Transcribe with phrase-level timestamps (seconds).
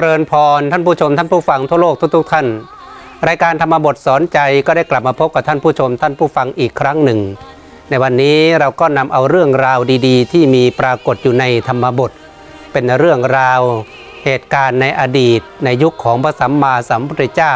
[0.00, 2.46] เจริญพรท่านผู้ชมท่านผู้ฟังทั่วโลกทุกๆท่าน
[3.28, 7.20] รายการธรรมบทสอนใจก็ได้กลับมาพบกับท่านผู้ชมท่านผู้ฟังอีกครั้งหนึ่ง
[7.90, 12.10] ในวันนี้เราก็นำเอาเรื่องราวดีๆ ที่มีปรากฏอยู่ในธรรมบท
[12.72, 13.60] เป็นเรื่องราว
[14.24, 17.54] เหตุการณ์ในอดีต ในยุคของพระสัมมาสัมพุทธเจ้า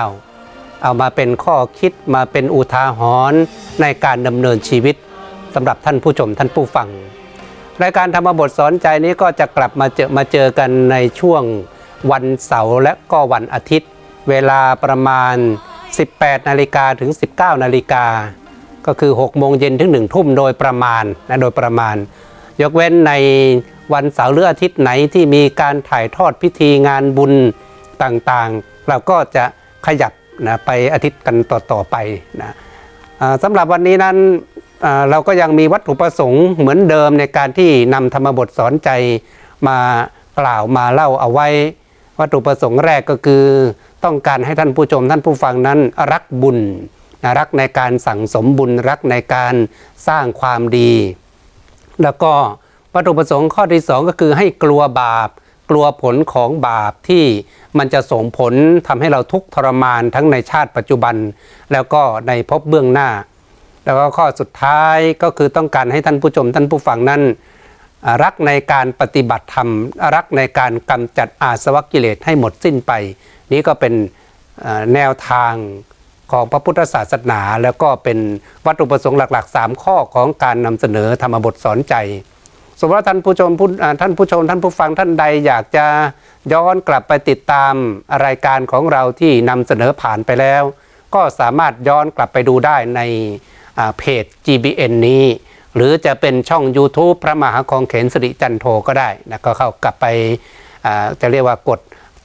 [0.83, 3.01] เอามาเป็นข้อคิดมาเป็นอุทาห
[3.33, 3.41] รณ์
[3.81, 4.97] ในการดำเนินชีวิต
[5.55, 6.89] สำหรับท่านผู้ชมท่านผู้ฟัง
[7.83, 11.45] รายการธรรมบทสอนใจนี้ก็จะกลับมาเจอมาเจอกันในช่วง
[12.13, 13.91] วันเสาร์และก็วันอาทิตย์
[14.29, 15.35] เวลาประมาณ
[15.91, 18.05] 18 นาฬิกาถึง 19 นาฬิกา
[18.87, 21.97] ก็คือ 6 โมงเย็นถึง 1 ทุ่มโดยประมาณนะโดยประมาณ
[22.63, 23.13] ยกเว้นใน
[23.95, 27.33] วันเสาร์หรืออาทิตย์ไหนที่มีการถ่ายทอดพิธีงานบุญ
[28.03, 29.45] ต่างๆ เราก็จะ
[29.87, 30.13] ขยับ
[30.47, 31.97] นะไปอาทิตย์กันต่อๆไป
[32.41, 32.55] นะ
[33.43, 34.17] สำหรับวันนี้นั้น
[35.11, 38.91] เราก็ยังมีวัตถุประสงค์เหมือนเดิมในการที่นำธรรมบทสอนใจ
[39.69, 39.79] มา
[40.41, 41.49] กล่าวมาเล่าเอาไว้
[42.19, 43.45] วัตถุประสงค์แรกก็คือ
[44.05, 45.79] ต้องการให้ท่านผู้ชมท่านผู้ฟังนั้น
[46.13, 46.59] รักบุญ
[47.23, 49.55] นะรักในการสั่งสมบุญรักในการ
[50.09, 50.93] สร้างความดี
[52.03, 52.33] แล้วก็
[52.95, 55.29] วัตถุประสงค์ข้อที่สองก็คือให้กลัวบาป
[55.71, 57.25] กลัวผลของบาปที่
[57.79, 58.55] มันจะส่งผล
[58.89, 61.15] ทำให้เราทุกข์ทรมานทั้งในชาติปัจจุบัน
[61.73, 63.09] แล้วก็ในภพเบื้องหน้า
[63.85, 67.23] แล้วก็ข้อสุดท้ายก็คือต้องการให้ท่านผู้ชมท่านผู้ฟังนั้น
[68.23, 69.69] รักในการปฏิบัติธรรม
[70.15, 72.93] รักในการกำจัดอาสวะกิเลสให้หมดสิ้นไป
[73.53, 73.95] นี่ก็เป็น
[74.95, 75.55] แนวทาง
[76.33, 78.19] ของพระพุทธศาสนา แล้วก็เป็น
[78.67, 81.95] วัตถุประสงค์หลัก ๆ 3 ข้อของการนำเสนอธรรมบทสอนใจ
[82.79, 83.69] สมมติว่าท่านผู้ชมผู้
[84.01, 85.87] ท่านผู้ชม ท่านผู้ฟังท่านใดอยากจะ
[86.53, 87.75] ย้อนกลับไปติดตาม
[88.25, 90.63] รายการของเราที่นำเสนอผ่านไปแล้ว
[91.15, 93.01] ก็สามารถย้อนกลับไปดูได้ใน
[93.99, 95.25] เพจ GBN นี้
[95.75, 100.07] หรือจะเป็นช่อง YouTube พระมหาคองเขนสิริจันโทก็ได้นะก็เข้ากลับไป
[101.21, 101.81] จะเรียกว่ากด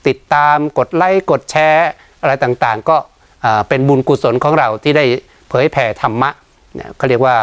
[0.07, 1.89] ติดตามกดไลค์กดแชร์
[2.21, 2.97] อะไรต่างๆ ก็
[3.69, 5.05] เป็นบุญกุศลของเราที่ได้
[5.49, 6.29] เผยแผ่ธรรมะ
[6.75, 7.37] เนี่ยเขาเรียกว่า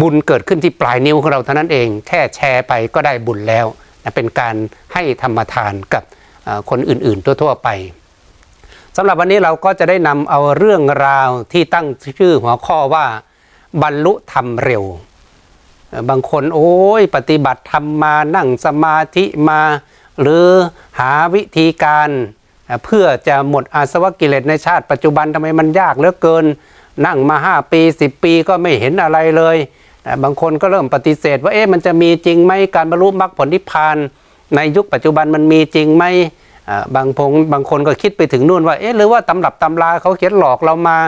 [0.00, 3.66] บุญเกิดขึ้นที่ปลายนิ้วของเราเท่านั้นเอง แค่แชร์ไปก็ได้บุญแล้ว
[4.04, 4.54] นะเป็นการ
[4.92, 6.02] ให้ธรรมทานกับ
[6.70, 7.68] คนอื่นๆ ทั่วๆไป
[8.96, 11.86] สำหรับวันนี้เราก็จะได้นำเอาเรื่องราวที่ตั้ง
[12.18, 13.04] ชื่อหัวข้อว่า
[13.82, 14.84] บรรลุธรรมเร็ว
[16.08, 19.60] บางคนโอ้ยปฏิบัติธรรมมานั่งสมาธิมา
[20.20, 20.46] หรือ
[21.00, 22.08] หาวิธีการ
[22.84, 26.44] เพื่อจะหมดอาสวะกิเลสในชาติปัจจุบันทำไมมันยากเหลือเกิน
[27.06, 29.56] นั่งมา 5 ปี 10 ปีก็ไม่เห็นอะไรเลย
[30.22, 33.96] บางคนก็เริ่มปฏิเสธ ว่าเอ๊ะมันจะมีจริงไหมการบรรลุมรรคผลนิพพาน
[34.56, 36.04] ในยุคปัจจุบันมันมีจริงไหม
[36.94, 40.98] บางพงบางคนก็คิดไปถึงนู่นว่าเอ๊ะหรือว่าตำรับตำราเขาเขียนหลอกเรามา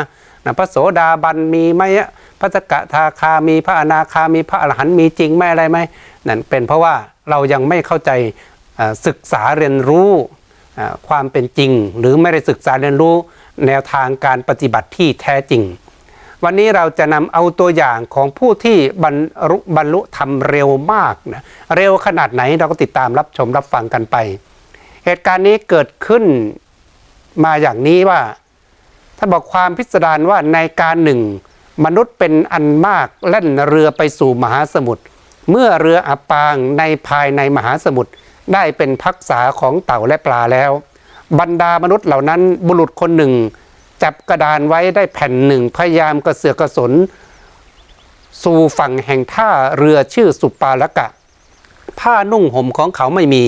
[0.45, 2.09] นะพระโสดาบันมีไหมอะ
[2.41, 5.79] พระสกทาคามีพระอนาคามีพระอรหันต์มีจริงไหมอะไรไหม
[6.29, 6.95] นั่นเป็นเพราะว่า
[7.31, 8.11] เรายังไม่เข้าใจ
[9.07, 10.11] ศึกษาเรียนรู้
[11.09, 13.15] ความเป็นจริง หรือไม่ได้ศึกษาเรียนรู้
[13.67, 15.63] แนวทางการปฏิบัติที่แท้จริง
[16.45, 19.15] วันนี้เราจะนำเอาตัวอย่างของผู้ที่บรร
[19.51, 21.43] ลุบรรลุธรรมเร็วมากนะ
[21.77, 24.17] เร็วขนาดไหนเราก็ติดตามรับชมรับฟังกันไป
[25.05, 26.25] เหตุการณ์นี้เกิดขึ้น
[27.45, 28.21] มาอย่างนี้ว่า
[29.19, 31.21] ท่านบอกความพิสดารว่าในการหนึ่ง
[31.85, 35.03] มนุษย์เป็นอันมากแล่นเรือไปสู่มหาสมุทร
[35.51, 38.11] เมื่อเรืออับปางในภายในมหาสมุทร
[38.55, 40.71] ได้เป็นพักษาของเต่าและปลาแล้ว
[41.39, 43.33] บรรดามนุษย์เหล่านั้นบุรุษคนหนึ่ง
[44.03, 46.93] จับกระดานไว้ได้แผ่นหนึ่งพยายามกระเสือกกระสน
[48.45, 51.07] สู่ฝั่งแห่งท่าเรือชื่อสุปาละกะ
[52.01, 53.45] ผ้านุ่งห่มของเขาไม่มี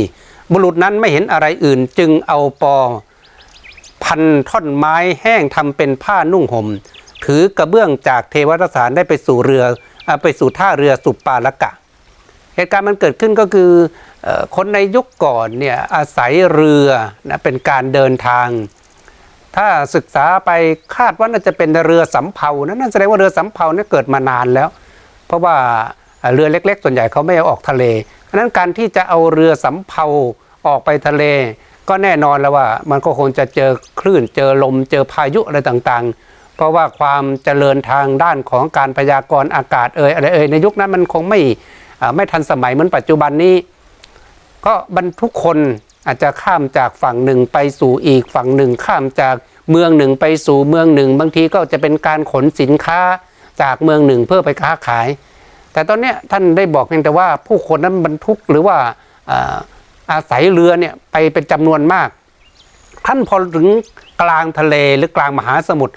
[0.53, 2.77] บุรุษนั้นไม่เห็นอะไรอื่นจึงเอาปอ
[4.05, 6.67] พันท่อนไม้แห้งทำเป็นผ้านุ่งห่ม
[7.27, 9.65] ถือกระเบื้องจากเทวรสารได้ไปสู่เรือ
[10.09, 11.71] อไปสู่ท่าเรือสุปาละกะ
[12.57, 13.73] เหตุการณ์มันเกิดขึ้นก็คือ
[14.27, 16.89] อคนในยุคก่อนเนี่ยอาศัยเรือ
[17.29, 18.49] นะเป็นการเดินทาง
[19.57, 20.51] ถ้าศึกษาไป
[20.97, 24.69] คาดว่าน่าจะเป็นเรือสำเภานะนั่นแสดงว่าเรือสำเภาเนี่ยเกิดมานานแล้ว
[25.27, 25.57] เพราะว่า
[26.35, 27.85] เรือเล็ก ๆ ส่วนใหญ่เขาไม่เอาออกทะเล
[28.25, 30.07] เพราะนั้นการที่จะเอาเรือสำเภา
[30.67, 31.25] ออกไปทะเล
[31.89, 33.71] ก็แน่นอนแล้วว่ามันก็คงจะเจอ
[34.01, 41.41] คลื่นเจอลมเจอพายุอะไรต่างๆ เพราะว่าความเจริญทางด้านของการพยากรณ์อากาศเอ่ยอะไรเอ่ยในยุคนั้นมันคงไม่
[42.17, 43.55] ไม่ทันสมัยเหมือนปัจจุบันนี้
[44.67, 45.59] ก็บรรทุกคน
[46.07, 49.35] อาจจะข้ามจากฝั่งหนึ่งไปสู่อีกฝั่งหนึ่ง ข้ามจาก
[49.71, 53.01] เมืองหนึ่งไปสู่เมืองหนึ่ง บางทีก็จะเป็นการขนสินค้า
[53.63, 55.07] จากเมืองหนึ่งเพื่อไปค้าขาย
[55.73, 58.77] แต่ตอนนี้ท่านได้บอกเพียงแต่ว่าผู้คนนั้นบรรทุกหรือว่า
[59.31, 59.57] อ่า
[60.11, 62.09] อาศัยเรือเนี่ยไปเป็นจำนวนมาก
[63.07, 63.69] ท่านพอถึง
[64.23, 65.95] กลางทะเลหรือกลางมหาสมุทร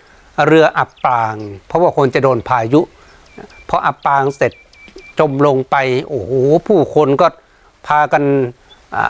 [0.47, 1.36] เรืออับปาง
[1.68, 2.81] เพราะว่าคนจะโดนพายุ
[3.69, 4.53] พออับปางเสร็จ
[5.19, 5.75] จมลงไป
[6.07, 6.31] โอ้โห
[6.68, 7.27] ผู้คนก็
[7.88, 8.24] พากัน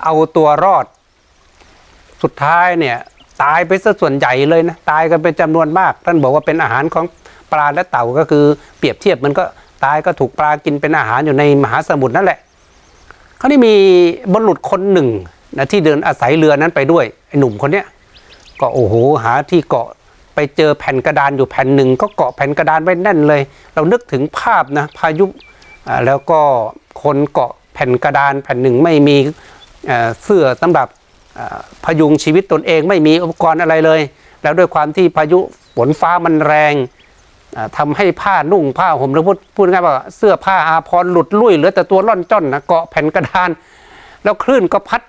[0.03, 0.85] เอาตัวรอด
[2.21, 2.97] สุดท้ายเนี่ย
[3.43, 7.05] ตายไปซะส่วนใหญ่เลยนะตายกันเป็นจำนวนมาก ท่านบอกว่าเป็นอาหารของ
[7.51, 8.43] ปลาและเต่าก็คือ
[8.77, 9.43] เปรียบเทียบมันก็
[9.85, 12.39] ตายก็ถูกปลากินเป็นอาหารอยู่ในมหาสมุทรนั่นแหละ
[13.37, 13.75] เขานี่มี
[14.33, 15.07] บรรลุคนหนึ่ง
[15.57, 17.85] นะที่เดินอาศัยเรือนั้นไปด้วยไอ้หนุ่มคนเนี้ย
[18.59, 19.87] ก็โอ้โหหาที่เกาะ
[20.39, 23.41] ไปเจอแผ่นกระดานอยู่แผ่นหนึ่ง ก็เกาะแผ่นกระดานไว้แน่นเลย
[23.73, 25.25] เรานึกถึงภาพนะพายุ
[26.05, 26.39] แล้วก็
[27.03, 29.17] คนเกาะแผ่นกระดานแผ่นหนึ่งไม่มี
[30.23, 30.87] เสื้อสำหรับ
[31.37, 33.99] อ่าพยุงชีวิตตนเองไม่มีอุปกรณ์อะไรเลย
[34.41, 35.39] แล้วด้วยความที่พายุ
[35.75, 36.73] ฝนฟ้ามันแรง
[37.55, 43.49] อ่าทำให้ผ้านุ่งผ้าห่มหรือพูดพูดง่ายๆว่าเสื้อผ้าอาภรหลุดลุ่ยเหลือแต่ตัวร่อนจ้อนนะเกาะแผ่นกระดาน
[44.23, 45.01] แล้วคลื่นก็พัด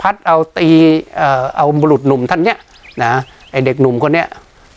[0.00, 0.68] พัดเอาตี
[1.16, 2.58] เอ่อเอาบุรุษหนุ่มท่านเนี้ย
[3.02, 3.12] นะ
[3.50, 4.28] ไอเด็กหนุ่มคนเนี้ย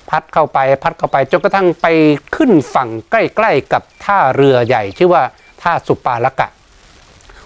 [0.10, 1.88] พัดเข้าไปพัดเข้าไปจนกระทั่งไป
[2.36, 5.24] ขึ้นฝั่งใกล้ๆกับท่าเรือใหญ่ ชื่อว่า
[5.62, 6.48] ท่าสุปาละกะ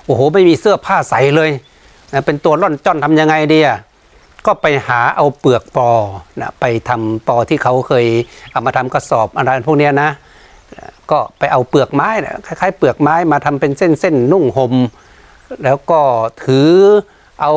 [0.06, 1.52] โอ้โหไม่มีเสื้อผ้าใสเลย
[2.14, 3.80] นะเป็นตัวร่อนจ้อนทำยังไงดีอะ
[4.46, 5.90] ก็ไปหาเอาเปลือกปอ
[6.42, 8.06] นะไปทำปอที่เขาเคย
[8.52, 10.10] เอามาทำกระสอบอะไรพวกเนี้ยนะ
[11.12, 14.74] ก็ไปเอาเปลือกไม้นะคล้ายๆ เปลือกไม้มาทำเป็นเส้นๆนุ่งหม่ม
[15.64, 16.02] แล้วก็
[16.44, 16.70] ถือ
[17.42, 17.54] เอา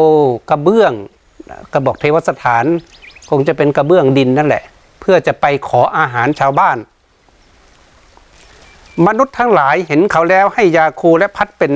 [0.51, 0.93] กระเบื้อง
[1.73, 2.65] กระบอกเทวสถาน
[3.31, 4.65] คงจะเป็นกระเบื้องดินนั่นแหละ
[5.09, 6.79] พื่อจะไปขออาหารชาวบ้าน
[9.07, 11.73] มนุษย์ทั้งหลายเห็นเขาแล้วให้ยาคูและพัดเป็น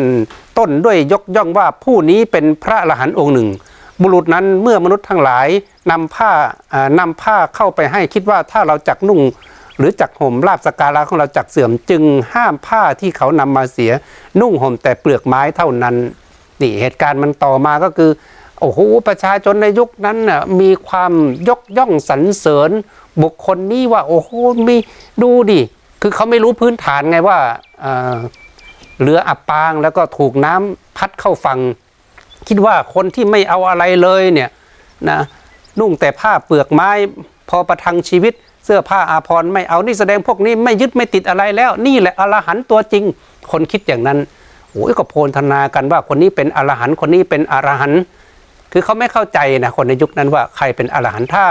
[0.59, 3.49] ต้นด้วยยกย่องว่าผู้นี้เป็นพระอรหันต์องค์หนึ่ง
[4.03, 5.49] บุรุษนั้นเมื่อมนุษย์ทั้งหลาย
[5.91, 6.31] นำผ้า
[6.73, 9.21] อ่านำผ้าเข้าไปให้คิดว่าถ้าเราจักนุ่ง
[9.79, 12.03] หรือจักห่มลาบสกการะของเราจักเสื่อมจึง
[12.35, 13.93] ห้ามผ้าที่เขานำมาเสีย
[14.41, 15.97] นุ่งห่มแต่เปลือกไม้เท่านั้น
[16.61, 18.11] นี่เหตุการณ์มันต่อมาก็คือ
[18.61, 21.12] โอ้โหประชาชนในยุคนั้นน่ะมีความ
[21.49, 22.71] ยกย่องสรรเสริญ
[23.22, 24.31] บุคคลนี้ว่า โอ้โห
[24.69, 24.76] มี
[25.22, 25.61] ดูดิ
[26.02, 27.38] คือเขาไม่รู้พื้นฐานไงว่า
[29.02, 31.58] เรืออับปางแล้วก็ถูกน้ำพัดเข้าฝั่ง
[32.49, 34.50] คิดว่าคนที่ไม่เอาอะไรเลยเนี่ย
[35.09, 35.21] นะ
[35.78, 36.90] นุ่งแต่ผ้าเปลือกไม้
[37.49, 43.04] พอประทังชีวิตเสื้อผ้าอาภรณ์ไม่เอานี่แสดงพวกนี้ไม่ยึดไม่ติดอะไรแล้ว นี่แหละอรหันต์ตัวจริง
[43.52, 44.18] คนคิดอย่างนั้น
[44.71, 48.00] โอ้ยก็โพลธนากันว่าคนนี้เป็นอรหันต์คนนี้เป็นอรหันต์
[48.73, 51.45] คือเขาไม่เข้าใจนะคนในยุคนั้นว่าใครเป็นอรหันต์ถ้า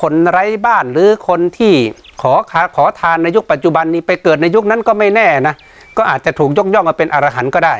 [0.00, 1.74] คนไร้บ้านหรือคนที่
[2.22, 5.54] ขอขาขอทานในยุคปัจจุบันนี้ไปเกิดในยุคนั้นก็ไม่แน่นะ
[5.96, 7.74] ก็อาจจะถูกยกย่องมาเป็นอรหันต์ก็ได้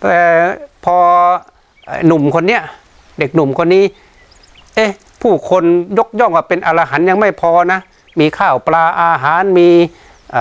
[0.00, 0.20] แต่
[0.84, 0.96] พอ
[2.06, 2.62] หนุ่มคนเนี้ย
[3.18, 3.84] เด็กหนุ่มคนนี้
[4.74, 4.90] เอ๊ะ
[5.22, 5.64] ผู้คน
[5.98, 7.80] ยกย่องว่าเป็นอรหันต์ยังไม่พอนะ
[8.20, 9.68] มีข้าวปลาอาหารมี
[10.34, 10.36] อ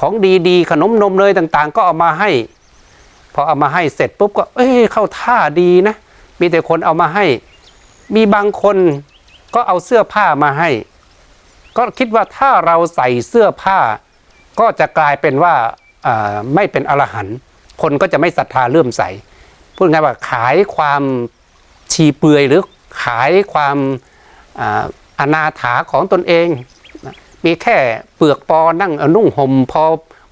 [0.00, 0.12] ของ
[0.48, 2.30] ดีๆ ขนมนมเลยต่างๆ ก็เอามาให้
[3.34, 5.94] พอเอามาให้เสร็จปุ๊บก็ เอ้ยเข้าท่าดีนะ
[6.40, 7.24] มีแต่คนเอามาให้
[8.14, 8.76] มีบางคน
[9.54, 10.70] ก็เอาเสื้อผ้ามาให้
[11.76, 13.78] ก็คิดว่าถ้าเราใส่เสื้อผ้า
[14.60, 15.54] ก็จะกลายเป็นว่า
[16.54, 17.36] ไม่เป็นอรหันต์
[17.82, 19.02] คนก็จะไม่ศรัทธาเลื่อมใส
[19.76, 21.02] พูดง่ายว่าขายความ
[21.92, 22.62] ชีเปลือยหรือ
[23.02, 23.76] ขายความ
[24.60, 24.84] อา
[25.20, 26.46] อนาถาของตนเอง
[27.44, 27.76] มีแค่
[28.16, 29.82] เปลือกปอนั่งนุ่งห่มพอ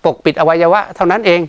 [0.05, 1.41] ปกปิดอวัยวะเท่านั้นเอง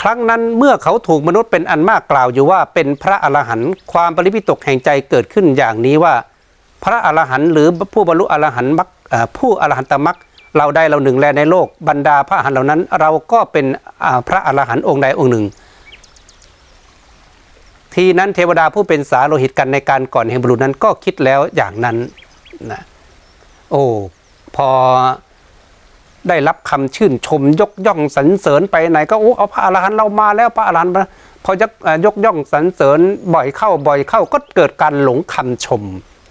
[0.00, 6.14] ครั้งนั้นเมื่อเขาถูกมนุษย์เป็นอันมากกล่าวอยู่ว่าเป็นพระอรหันต์ความปริพิตกแห่งใจเกิดขึ้นอย่างนี้ว่า
[6.84, 10.18] พระอรหันต์หรือผู้บรรลุอรหันต์มรรคเอ่อผู้อรหันตมรรค
[10.56, 13.66] เราได้เราหนึ่งแลในโลกบรรดาพระอรหันต์เหล่านั้น เราก็เป็น
[14.28, 15.44] พระอรหันต์องค์ใดองค์หนึ่ง
[17.94, 21.96] ทีนั้นเทวดาผู้เป็นสาโลหิตกันในการก่อนแห่งบุรุษนั้นก็คิดแล้วอย่างนั้น
[22.70, 22.82] นะ
[23.70, 23.84] โอ้
[24.56, 24.68] พอ
[26.28, 31.04] ได้รับคำชื่นชมยกย่องสรรเสริญไปไหน ก็โอ้เอาพระอรหันต์เรามาแล้วพระอรหันต์มา
[31.44, 31.72] พอยก
[32.04, 32.98] ยกย่องสรรเสริญ
[33.34, 35.82] บ่อยเข้าบ่อยเข้าก็เกิดการหลงคำชม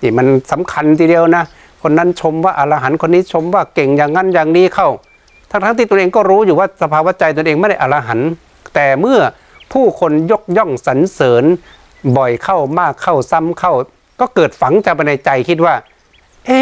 [0.02, 1.44] นี่มันสำคัญทีเดียวนะ
[1.82, 4.90] คนนั้นชมว่าอรหันต์คนนี้ชมว่าเก่งอย่างนั้นอย่างนี้เข้า
[5.52, 8.30] ทั้งทั้งที่ตัวเองก็รู้อยู่ว่าสภาวะใจตนเองไม่ได้อรหันต์
[8.76, 9.20] แต่เมื่อ
[9.74, 11.44] ผู้คนยกย่องสรรเสริญ
[12.18, 13.74] บ่อยเข้ามากเข้าซ้ำเข้า
[14.20, 15.76] ก็เกิดฝังใจไปในใจคิดว่า
[16.46, 16.62] เอ๊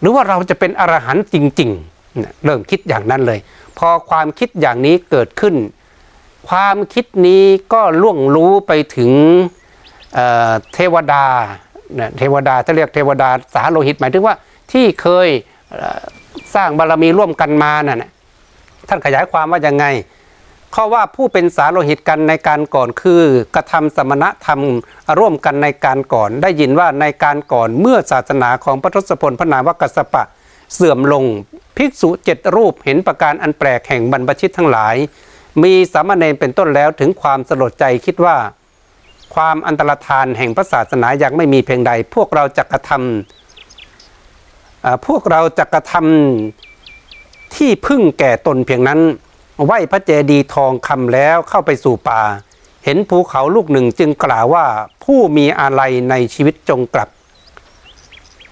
[0.00, 1.99] หรือว่าเราจะเป็นอรหันต์จริง ๆ
[2.44, 3.38] เริ่มคิดอย่างนั้นเลย
[3.78, 5.54] พอความคิดอย่างนี้เกิดขึ้น
[6.48, 9.12] ความคิดนี้ก็ล่วงรู้ไปถึง
[10.14, 11.24] เเทวดา
[12.18, 14.34] เทวดาจะเรียกเทวดาสาโลหิตหมายถึงว่า
[14.72, 15.28] ที่เคย
[16.52, 18.10] เสร้างบารมีร่วมกันมาน่ะนะ
[18.88, 19.84] ท่านขยายความว่ายังไง
[20.74, 23.22] ข้อว่าผู้เป็นสาโลหิตกันในการก่อนคือ
[23.54, 24.60] กระทำสมณธรรม
[25.18, 30.24] ร่วมกันในการก่อน ได้ยินว่าในการก่อนเมื่อศาสนาของพระทศพลพระนามวกัสปะ
[30.74, 31.24] เสื่อมลง
[31.76, 34.96] ภิกษุเจ็ดรูปเห็นประการอันแปลกแห่งบรรพชิตทั้งหลาย
[35.62, 38.36] มีสามเณรเป็นต้นแล้วถึงความสลดใจคิดว่า
[39.34, 49.00] ความอันตรธานแห่งพระศาสนายังไม่มีเพียงใด พวกเราจะกระทำพวกเราจะกระทำที่พึ่งแก่ตนเพียงนั้น
[49.64, 52.22] ไหวพระเจดีทองคำแล้วเข้าไปสู่ป่า
[52.84, 54.66] เห็นภูเขาลูกหนึ่งจึงกล่าวว่า
[55.04, 57.08] ผู้มีอะไรในชีวิตจงกลับ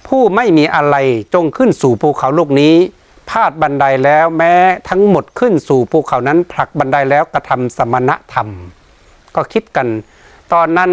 [0.09, 0.97] ผู้ไม่มีอะไร
[1.35, 2.75] จงขึ้นสู่ภูเขาลูกนี้
[3.31, 4.55] พาดบันไดแล้วแม้
[4.89, 8.49] ทั้งหมดขึ้นสู่ภูเขานั้นผลักบันไดแล้วกระทำสมณธรรม
[9.35, 9.87] ก็คิดกัน
[10.53, 10.91] ตอนนั้น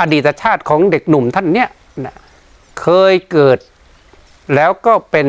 [0.00, 1.68] อดีตชาติของเด็กหนุ่มท่านเนี้ย
[2.04, 2.16] นะ
[2.80, 3.58] เคยเกิด
[4.54, 5.28] แล้วก็เป็น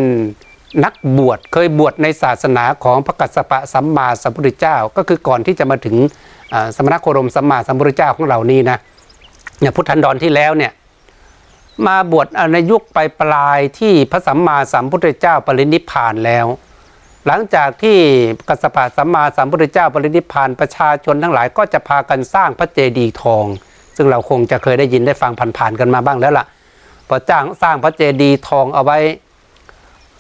[0.84, 5.96] นักบวชเคยบวชในศาสนาของพระกัสสปะสัมมาสัมพุทธเจ้า ก็คือก่อนที่จะมาถึง
[6.76, 8.78] สมณโคดมสัมมาสัมพุทธเจ้าของเรานี่นะ
[9.60, 10.72] เนี่ยพุทธันดรที่แล้วเนี่ย
[11.88, 16.48] มาบวชในยุคปลายปลายที่พระสัมมาสัมพุทธเจ้าปรินิพานแล้ว
[17.28, 17.98] หลังจากที่
[18.48, 23.46] กัสปะสัมมาสัมพุทธเจ้าปรินิพานประชาชนทั้งหลายก็จะพากันสร้างพระเจดีย์ทอง
[23.96, 26.46] ซึ่งเราคงจะเคยได้ยินได้ฟังผ่านๆกันมาบ้างแล้วล่ะ
[27.08, 29.00] พอจ้างสร้างพระเจดีย์ทองเอาไว้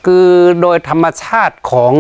[0.06, 0.28] คือ
[0.62, 1.94] โดยธรรมชาติของ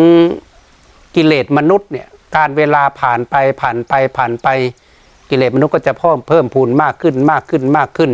[1.15, 4.47] กิเลสมนุษย์เนี่ยการเวลาผ่านไปผ่านไปผ่านไป
[5.29, 8.11] กิเลสมนุษย์ก็จะเพิ่มเพิ่มพูนมากขึ้นมากขึ้นมากขึ้น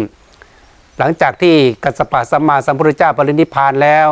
[0.99, 4.07] หลังจากที่กัสปะสัมมาสัมพุทธเจ้าปรินิพานแล้ว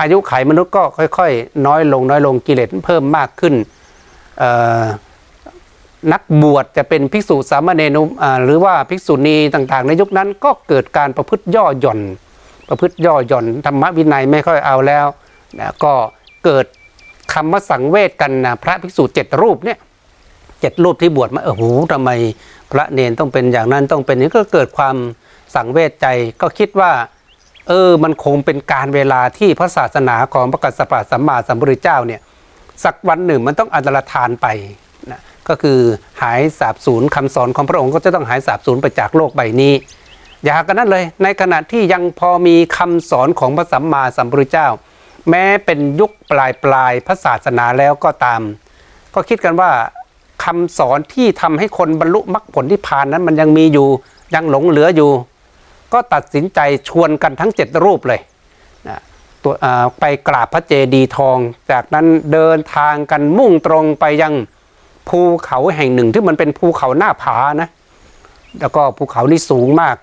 [0.00, 0.82] อายุไขมนุษย์ก็
[1.18, 3.54] ค่อยๆ น้อยลงน้อยลงกิเลสเพิ่มมากขึ้น
[6.12, 7.98] นักบวชจะเป็นภิกษุสามเณร
[8.44, 12.00] หรือว่าภิกษุณีต่างๆ ในยุคนั้นก็เกิดการประพฤติย่อหย่อน
[12.68, 15.06] ประพฤติย่อหย่อนธรรมวินัยไม่ค่อยเอาแล้ว
[15.58, 15.92] นะก็
[16.44, 16.66] เกิด
[17.32, 19.78] คำว่าสังเวชกันนะพระภิกษุเจ็ดรูปเนี่ย
[20.60, 22.10] เจ็ดรูปที่บวชมาเออโหทำไม
[22.72, 24.96] พระเนนต้องเป็นอย่างนั้นต้องเป็นนี้ก็เกิดความ
[25.54, 26.06] สังเวชใจ
[26.40, 26.92] ก็คิดว่า
[27.68, 32.20] เออมันคงเป็นการเวลาที่พระศาสนาของพระกัสสปะสัมมาสัมพุทธเจ้าเนี่ย
[32.84, 34.46] สักวันหนึ่งมันต้องอันตรธานไป
[35.10, 35.78] นะก็คือ
[36.22, 39.74] หายสาบสูญคำสอนของพระองค์ก็จะต้องหายสาบสูญไปจากโลกใบนี้
[40.44, 44.68] อย่ากันนั้นเลย ในขณะที่ยังพอมีคำสอนของพระสัมมาสัมพุทธเจ้า
[45.30, 48.40] แม้เป็นยุคปลายปลายพระศาสนาแล้วก็ตาม
[49.14, 49.70] ก็คิดกันว่า
[50.44, 53.88] คำสอนที่ทำให้คนบรรลุมรรคผลที่พานนั้นมันยังมีอยู่
[54.34, 55.10] ยังหลงเหลืออยู่
[55.92, 58.20] ก็ตัดสินใจชวนกันทั้งเจ็ดรูปเลย
[58.88, 59.00] นะ
[59.42, 59.54] ตัว
[60.00, 61.38] ไปกราบพระเจดีย์ทอง
[61.70, 64.34] จากนั้นเดินทางกันมุ่งตรงไปยัง
[65.08, 67.68] ภูเขาแห่งหนึ่งที่มันเป็นภูเขาหน้าผานะ
[68.60, 69.96] แล้วก็ภูเขานี่สูงมาก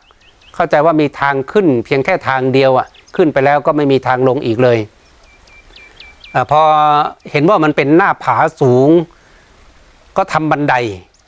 [0.55, 4.79] เข้าใจว่ามีทางขึ้นเพียงแค่ทางเดียวอะ่ะขึ้นไปแล้วก็ไม่มีทางลงอีกเลย
[6.34, 6.62] อพอ
[7.31, 8.89] เห็นว่ามันเป็นหน้าผาสูง
[10.17, 10.75] ก็ทำบันได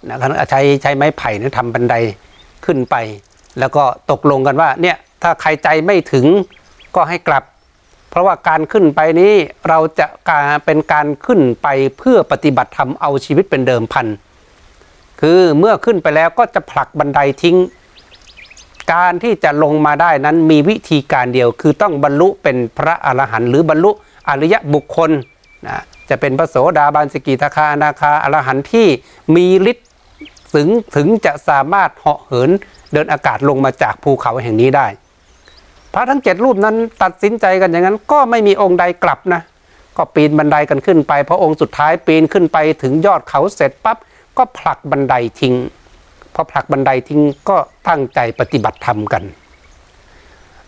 [0.09, 1.95] นะครับใช้ใช้ไม้ไผ่นะทำบันได
[2.65, 2.95] ขึ้นไป
[3.59, 6.25] แล้วก็ตกลงกันว่าเนี่ยถ้าใครใจไม่ถึง
[6.95, 7.43] ก็ให้กลับ
[8.09, 9.33] เพราะว่าการขึ้นไปนี้
[9.69, 11.67] เราจะการเป็นการขึ้นไป
[11.97, 14.07] เพื่อปฏิบัติธรรมเอาชีวิตเป็นเดิมพัน
[15.21, 17.57] คือเมื่อขึ้นไปแล้วก็จะผลักบันไดทิ้ง
[18.93, 23.91] การที่จะลงมาได้นั้นมีวิธีการเดียว คือต้องบรรลุเป็นพระอรหันต์หรือบรรลุ
[24.29, 25.11] อริยบุคคล
[25.67, 25.77] นะ
[26.09, 28.87] จะเป็นพระโสดาบันสกิทาคาอนาคาอรหันต์ที่
[29.35, 29.87] มีฤทธิ์
[30.53, 32.49] ถึงถึงจะสามารถเหาะเหิน
[32.93, 34.87] เดินอากาศลงมาจากภูเขาแห่งนี้ได้
[35.93, 39.41] พระทั้งเจ็ดรูปนั้นตัดสินใจกันอย่างนั้น ก็ไม่มีองค์ใดกลับนะ
[39.97, 43.97] ก็ปีนบันไดกันขึ้นไปพอองค์สุดท้ายปีนขึ้นไปถึงยอดเขาเสร็จปั๊บ
[44.37, 45.55] ก็ผลักบันไดทิ้ง
[46.33, 47.57] พอผลักบันไดทิ้งก็
[47.87, 49.23] ตั้งใจปฏิบัติธรรมกัน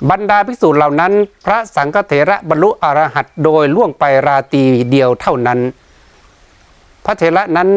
[0.10, 1.14] บรรดาภิกษุเหล่านั้น
[1.46, 5.60] พระสังฆเถระบรรลุอรหัตโดยล่วงไปราตีเดียวเท่านั้น
[7.06, 7.70] พระเถระนั้น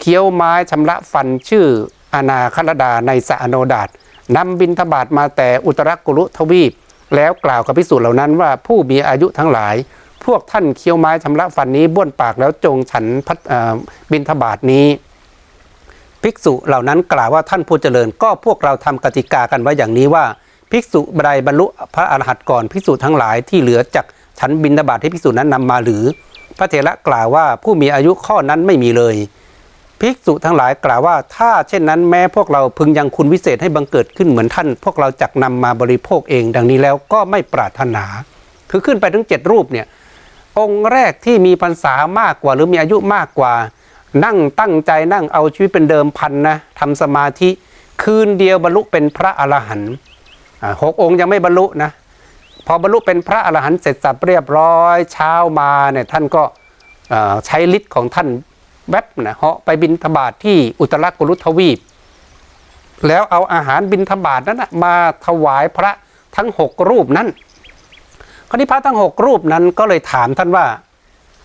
[0.00, 1.66] เคี้ยวไม้ชำระฟันชื่อ
[2.14, 3.88] อานาคลดาในสะอโนดาต
[4.36, 6.72] นำบินทบาทมาแต่อุตรกุลุทวีป
[7.14, 9.74] แล้วกล่าวกับภิกษุเหล่านั้นว่าผู้มีอายุทั้งหลาย
[10.24, 13.38] พวกท่านเคี้ยวไม้ชำระฟันนี้บ้วนปากแล้วจงฉันพัด
[14.12, 14.86] บินทบาทนี้
[16.22, 20.24] ภิกษุเหล่านั้นกล่าวว่าท่านผู้เจริญก็พวกเราทำกติกากันไว้อย่างนี้ว่า
[20.70, 24.06] ภิกษุใดบรรลุพระอรหันต์ก่อนภิกษุทั้งหลายที่เหลือจาก
[24.38, 26.02] ฉันบินทบาทที่ภิกษุนั้นนำมาหรือ
[26.58, 29.16] พระเถระกล่าวว่าผู้มีอายุข้อนั้นไม่มีเลย
[30.04, 38.04] ภิกษุทั้งหลายกล่าวว่าถ้าเช่นนั้นแม้พวกเราพึงยังคุณวิเศษให้บังเกิดขึ้นเหมือนท่าน พวกเราจักนำมาบริโภคเอง ดังนี้แล้วก็ไม่ปรารถนา
[38.70, 39.86] คือขึ้นไปถึงเจ็ดรูปเนี่ย
[40.58, 43.52] องค์แรกที่มีพรรษามากกว่าหรือมีอายุมากกว่า
[44.24, 47.50] นั่งตั้งใจนั่งเอาชีวิตเป็นเดิมพันนะทำสมาธิ
[48.02, 49.92] คืนเดียวบรรลุเป็นพระอรหันต์
[50.82, 51.90] หกองค์ยังไม่บรรลุนะ
[52.66, 56.42] พอบรรลุเป็นพระอรหันต์เสร็จสับเรียบร้อยเช้ามาเนี่ยท่านก็
[57.46, 58.28] ใช้ฤทธิ์ของท่าน
[58.90, 61.78] แวบนะเหาะไปบินทบาทที่อุตรกุลุทวีป
[63.08, 64.94] แล้วเอาอาหารบินทบาทนั้นนะมา
[65.26, 65.92] ถวายพระ
[66.36, 67.28] ทั้งหกรูปนั้น
[68.48, 70.66] คราวนี้พระทั้งหกรูปนั้นก็เลยถามท่านว่า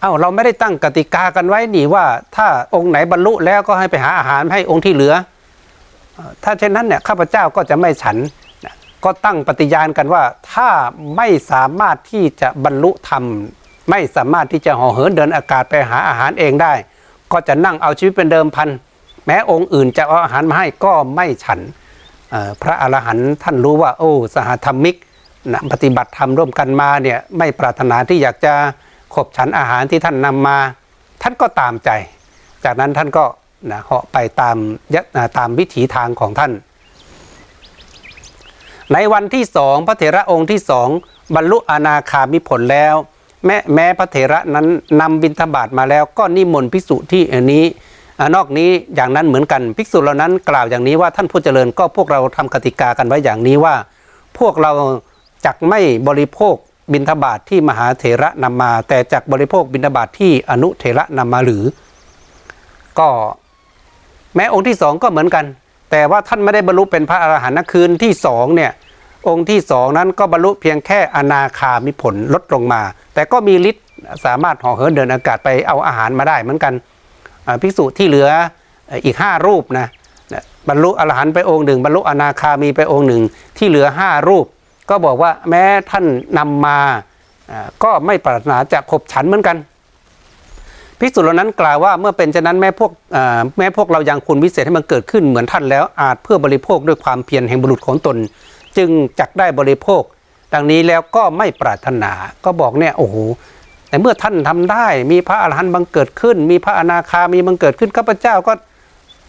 [0.02, 2.06] เอ้าเราไม่ได้ตั้งกติกากันไว้นี่ว่า
[2.36, 5.14] ถ้าองค์ไหนบรรลุแล้วก็ให้ไปหาอาหารให้องค์ที่เหลือ
[6.44, 8.18] ถ้าเช่นนั้นเนี่ยข้าพเจ้าก็จะไม่ฉัน
[9.04, 10.70] ก็ตั้งปฏิญาณกันว่าถ้า
[11.18, 13.24] ไม่สามารถที่จะบรรลุธรรม
[13.90, 16.74] ไม่สามารถที่จะห่อเหินเดินอากาศไปหาอาหารเองได้
[17.32, 18.70] ก็จะนั่งเอาชีวิตเป็นเดิมพัน
[19.26, 21.60] แม้องค์อื่นจะเอาอาหารมาให้ก็ไม่ฉัน
[22.62, 24.96] พระอรหันต์ท่านรู้ว่าโอ้สหธรรมิก
[25.52, 28.54] นะปฏิบัติธรรมร่วมกันมาเนี่ยไม่ปรารถนาที่อยากจะ
[29.14, 30.58] ขบฉันอาหารที่ท่านนำมา
[31.22, 31.90] ท่านก็ตามใจ
[32.64, 33.26] จากนั้นท่านก็
[33.72, 34.58] นะเหาะไปตาม
[34.94, 35.04] ยะ
[35.38, 36.52] ตามวิถีทางของท่าน
[38.94, 40.88] ในวันที่สองพระเถระองค์ที่สอง
[41.36, 42.96] บรรลุอนาคามิผลแล้ว
[43.46, 44.68] แม้แม้พระเถระนั้น
[45.02, 47.66] นำบิณฑบาตมาแล้วก็นิมนต์ภิกษุที่อันนี้
[48.36, 53.76] นอกนี้อย่างนั้นเหมือนกันภิกษุเหล่านั้นกล่าวอย่างนี้ว่าท่านผู้เจริญก็พวกเราทำกติกากันไว้อย่างนี้ว่า
[54.40, 54.72] พวกเรา
[55.46, 56.56] จักไม่บริโภค
[56.94, 61.64] บิณฑบาตทที่มหาเถระนำมา แต่จักบริโภคบิณฑบาตทที่อนุเถระนำมาหรือ
[63.00, 63.08] ก็
[64.36, 65.46] แม้องค์ที่สองก็เหมือนกัน
[65.92, 68.72] แต่ว่าท่านไม่ได้บรรลุเป็นพระอรหันต์นะคืนที่สองเนี่ย
[69.28, 72.82] องค์ที่สองนั้นก็บรรลุเพียงแค่อนาคามิผลลดลงมา
[73.14, 73.86] แต่ก็มีฤทธิ์
[74.26, 76.74] สามารถห่อเหินเดินอากาศไปเอาอาหารมาได้เหมือนกัน
[77.62, 78.28] ภิกษุที่เหลือ
[79.06, 79.88] อีกห้ารูปนะ
[80.70, 83.22] บรรลุอรหันต์ไปองค์หนึ่งบรรลุอนาคามีไปองค์หนึ่ง
[83.58, 84.46] ที่เหลือห้ารูป
[84.90, 86.06] ก็บอกว่าแม้ท่าน
[86.38, 86.80] นำมา
[87.52, 89.58] อ่าก็ไม่ปรารถนาจะขบฉันเหมือนกัน
[91.00, 92.92] ภิกษุเหล่านั้นกล่าวว่าเมื่อเป็นฉะนั้นแม้พวก
[93.58, 98.18] แม้พวกเรายังคุณวิเศษให้มันเกิดขึ้นเหมือนท่านแล้วอาจเพื่อบริโภคด้วยความเพียรแห่งบุรุษของตน
[98.80, 100.04] จึงจักได้บริโภค
[100.54, 102.12] ดังนี้แล้วก็ไม่ปรารถนา
[102.46, 103.16] ก็บอกเนี่ยโอ้โห
[103.88, 108.54] แต่เมื่อท่านทำได้มีพระอรหันต์บังเกิดขึ้น มีพระอนาคามีบังเกิดขึ้นข้าพเจ้าก็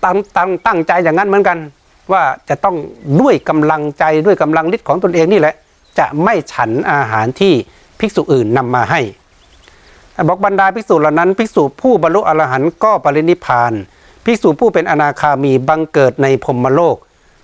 [0.04, 1.58] ตั้งตั้งตั้งใจอย่างนั้นเหมือนกัน
[2.12, 2.76] ว่าจะต้อง
[3.20, 5.54] ด้วยกำลังใจด้วยกำลังฤทธิ์ของตนเองนี่แหละ
[5.98, 7.54] จะไม่ฉันอาหารที่
[7.98, 9.00] ภิกษุอื่นนำมาให้
[10.28, 13.72] บอกบรรดาภิกษุเหล่านั้นภิกษุผู้บรรลุอรหันต์ก็ปรินิพาน
[14.24, 16.96] ภิกษุผู้เป็นอนาคามีบังเกิดในพรมโลก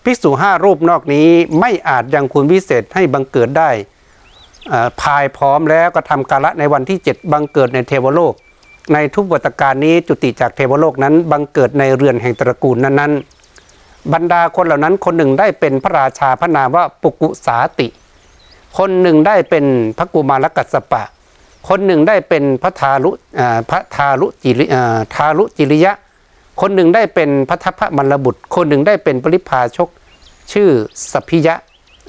[0.06, 1.28] ภิกษุห้ารูปนอกนี้
[1.60, 3.70] ไม่อาจยังคุณวิเศษให้บังเกิดได้
[4.68, 8.34] เอ่อพายพร้อมแล้วก็ทำกาละในวันที่ 7 บังเกิดในเทวโลก
[8.92, 17.88] ในทุกวัตการนี้จุติจากเทวโลกนั้น บังเกิดในเรือนแห่งตระกูลนั้นๆ บรรดาคนเหล่านั้นคนหนึ่งได้เป็นพระราชาพระนามว่าปุกุสาติ
[18.78, 19.64] คนหนึ่งได้เป็น
[19.98, 21.02] พระกุมารกัสปะ
[21.68, 23.10] คนหนึ่งได้เป็นพระทารุ
[23.70, 24.66] พระทารุจิริ
[25.14, 25.92] ทารุจิริยะ
[26.60, 29.88] คนหนึ่งได้เป็นพระทัพะมรบุตร คนหนึ่งได้เป็นปริพาชก
[30.52, 30.68] ชื่อ
[31.12, 31.54] สัพพิยะ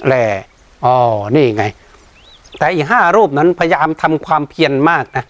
[0.06, 0.14] แล
[0.84, 0.96] อ๋อ
[1.36, 1.64] นี่ไง
[2.58, 5.24] แต่อีกห้ารูปนั้นพยายามทำความเพียรมากนะ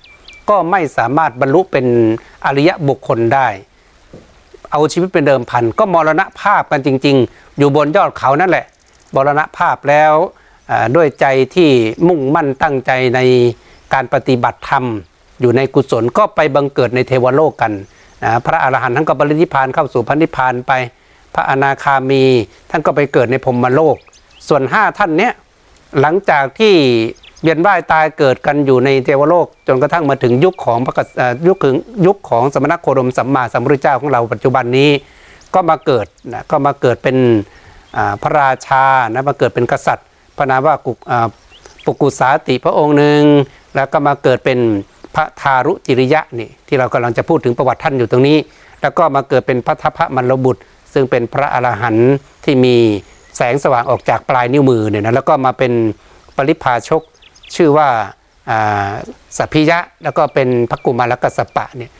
[0.51, 1.87] ก็ไม่สามารถบรรลุเป็น
[2.45, 3.49] อริยบุคคลได้
[4.73, 8.67] เอาชีวิตเป็นเดิมพัน ก็มรณภาพกันจริง ๆ อยู่บนยอดเขานั่นแหละ
[9.15, 10.13] มรณภาพแล้ว
[10.97, 11.71] ด้วยใจที่
[12.09, 13.21] มุ่งมั่นตั้งใจใน
[13.95, 14.85] การปฏิบัติธรรม
[15.41, 17.73] อยู่ในกุศลก็ไปบังเกิดในเทวโลกกัน
[18.25, 20.73] นะพระอรหันต์ท่านก็บรินิพานเข้าสู่พระนิพพานไป
[21.35, 22.25] พระอนาคามี
[22.71, 23.97] ท่านก็ไปเกิดในพรหมโลก
[24.49, 25.33] ส่วนห้าท่านเนี้ย
[26.01, 26.75] หลังจากที่
[27.43, 31.77] เวียนว่ายตายเกิดกันอยู่ในเทวโลก จนกระทั่งมาถึงยุคของพระกษัตริย์เอ่อยุคถึง
[32.07, 34.91] ยุคของสมณโคดมสัมมาสัมพุทธเจ้าของเราปัจจุบันนี้
[35.55, 37.17] ก็มาเกิดนะก็มาเกิดเป็น
[38.23, 40.93] พระราชานะมาเกิดเป็นกษัตริย์พระนามว่ากุ
[41.85, 43.23] ปุกุสาติพระองค์หนึ่ง
[43.75, 44.59] แล้วก็มาเกิดเป็น
[45.19, 48.39] ระทารุจิริยะนี่ที่เรากำลังจะพูดถึงประวัติท่านอยู่ตรงนี้
[48.83, 52.77] แล้วก็มาเกิดเป็นพระทัพพระมรบุตร ซึ่งเป็นพระอรหันต์ที่มี
[53.37, 55.73] แสงสว่างออกจากปลายนิ้วมือเนี่ยนะแล้วก็มาเป็น
[56.37, 57.03] ปริพาชก
[57.57, 57.89] ชื่อว่า
[59.37, 61.91] สัพพิยะ แล้วก็เป็นพระกุมารกัสสปะเนี่ย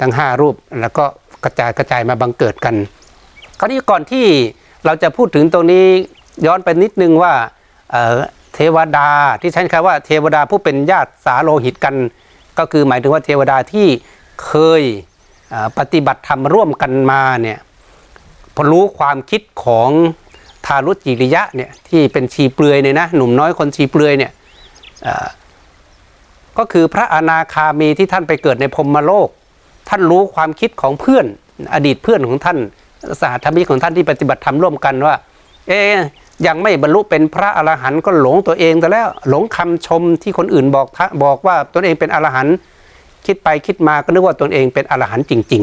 [0.00, 1.04] ทั้งห้ารูปแล้วก็
[1.44, 2.74] กระจายกระจายมาบังเกิดกัน
[3.58, 4.26] คราวนี้ก่อนที่
[4.84, 5.84] เราจะพูดถึงตรงนี้
[6.46, 7.32] ย้อนไปนิดนึงว่า
[7.90, 9.08] เเทวดา
[9.40, 11.94] ที่ใช้คำว่าเทวดาผู้เป็นญาติสาโลหิตกัน
[12.58, 13.86] ก็คือหมายถึงว่าเทวดาที่
[14.44, 14.82] เคย
[15.78, 17.58] ปฏิบัติธรรมร่วมกันมาเนี่ย
[18.54, 19.90] พอรู้ความคิดของ
[20.66, 24.32] ทารุจิริยะเนี่ยที่เป็นชีเปลือยเนี่ยนะหนุ่มน้อยคนชีเปลือยเนี่ย
[26.58, 29.28] ก็คือพระอนาคามีที่ท่านไปเกิดในพรมโลก
[29.88, 31.26] ท่านรู้ความคิดของเพื่อน
[31.74, 32.58] อดีตเพื่อนของท่าน
[33.20, 35.14] สหธรรมิกของท่านที่ปฏิบัติธรรมร่วมกันว่า
[35.68, 35.80] เอ๊
[36.46, 40.86] ยังไม่บรรลุเป็นพระอรหันต์ก็หลงตัวเองแต่แล้ว หลงคำชมที่คนอื่นบอก
[41.24, 42.54] บอกว่าตนเองเป็นอรหันต์
[43.26, 45.62] คิดไปคิดมาก็นึกว่าตนเองเป็นอรหันต์จริง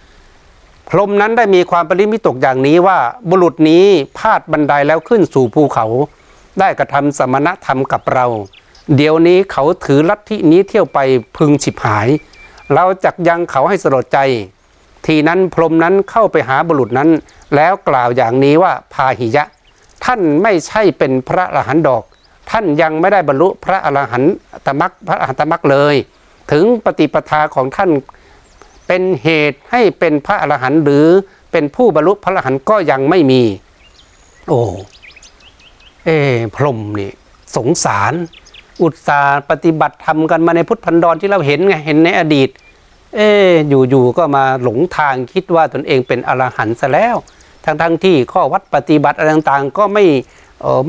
[0.00, 2.98] ๆ พรมนั้นได้มีความปริมิตกอย่างนี้ว่า
[3.30, 3.84] บุรุษนี้
[4.18, 5.86] พาดบันไดแล้วขึ้นสู่ภูเขา
[6.60, 8.26] ได้กระทำสมณธรรมกับเรา
[8.96, 10.98] เดี๋ยวนี้เขาถือลัทธินี้เที่ยวไป
[11.36, 12.08] พึงฉิบหาย
[12.74, 14.18] เราจักยังเขาให้สลดใจ
[15.06, 17.08] ทีนั้นพรมนั้นเข้าไปหาบุรุษนั้น
[17.54, 19.44] แล้วกล่าวอย่างนี้ว่าพาหิยะ
[20.04, 22.04] ท่านไม่ใช่เป็นพระอรหันต์ดอก
[22.50, 24.22] ท่านยังไม่ได้บรรลุพระอรหัน
[24.66, 25.94] ตมรรคพระอรหันตมรรคเลย
[26.52, 27.90] ถึงปฏิปทาของท่าน
[28.86, 31.06] เป็นเหตุให้เป็นพระอรหันต์หรือ
[31.52, 33.42] เป็นผู้บรรลุพระอรหันต์ก็ยังไม่มี
[34.48, 34.60] โอ้
[36.04, 36.10] เอ
[36.56, 37.12] พรมนี่
[37.56, 38.14] สงสาร
[38.82, 42.48] อุตสาห์ปฏิบัติธรรมกันมาในพุทธพันดรที่เราเห็นไงเห็นในอดีต
[43.16, 47.16] เอ๊ะอยู่ๆก็มาหลงทางคิดว่าตนเองเป็นอรหันต์ซะแล้ว
[47.64, 50.04] ทั้งๆที่ข้อวัดปฏิบัติอะไรต่างๆ ก็ไม่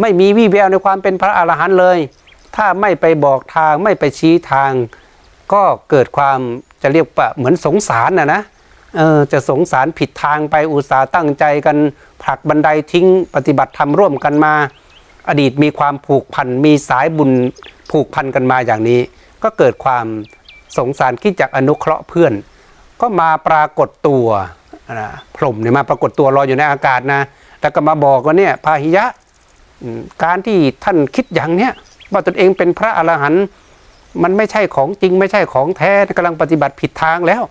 [0.02, 1.98] ไม่มีวี่แววในความเป็นพระอรหันต์เลย
[2.56, 4.72] ถ้าไม่ไปบอกทางไม่ไปชี้ทาง
[5.54, 6.40] ก็เกิดความ
[6.82, 8.42] จะเรียกว่าเหมือนสงสารนะนะ
[8.98, 11.78] เออจะสงสารผิดทางไปอุตสาห์ตั้งใจกัน
[12.24, 14.54] ผลักบันไดทิ้งปฏิบัติธรรมร่วมกันมา
[15.30, 17.32] อดีตมีความผูกพันมีสายบุญ
[17.92, 19.02] ผูกพันกันมาอย่างนี้
[19.44, 20.06] ก็เกิดความ
[20.78, 22.34] สงสารคิดจากอนุเคราะห์เพื่อน
[23.02, 24.28] ก็มาปรากฏตัว
[25.00, 27.22] นะพรหมเนี่ยมาปรากฏตัวลอยอยู่ในอากาศนะ
[27.62, 29.06] แล้วก็มาบอกว่าเนี่ยพาหิยะ
[30.24, 31.72] การที่ท่านคิดอย่างเนี้ย
[32.12, 33.44] ว่าตนเองเป็นพระอรหันต์
[34.24, 37.44] มันไม่ใช่ของจริงไม่ใช่ของแท้กำลังปฏิบัติผิดทางแล้ว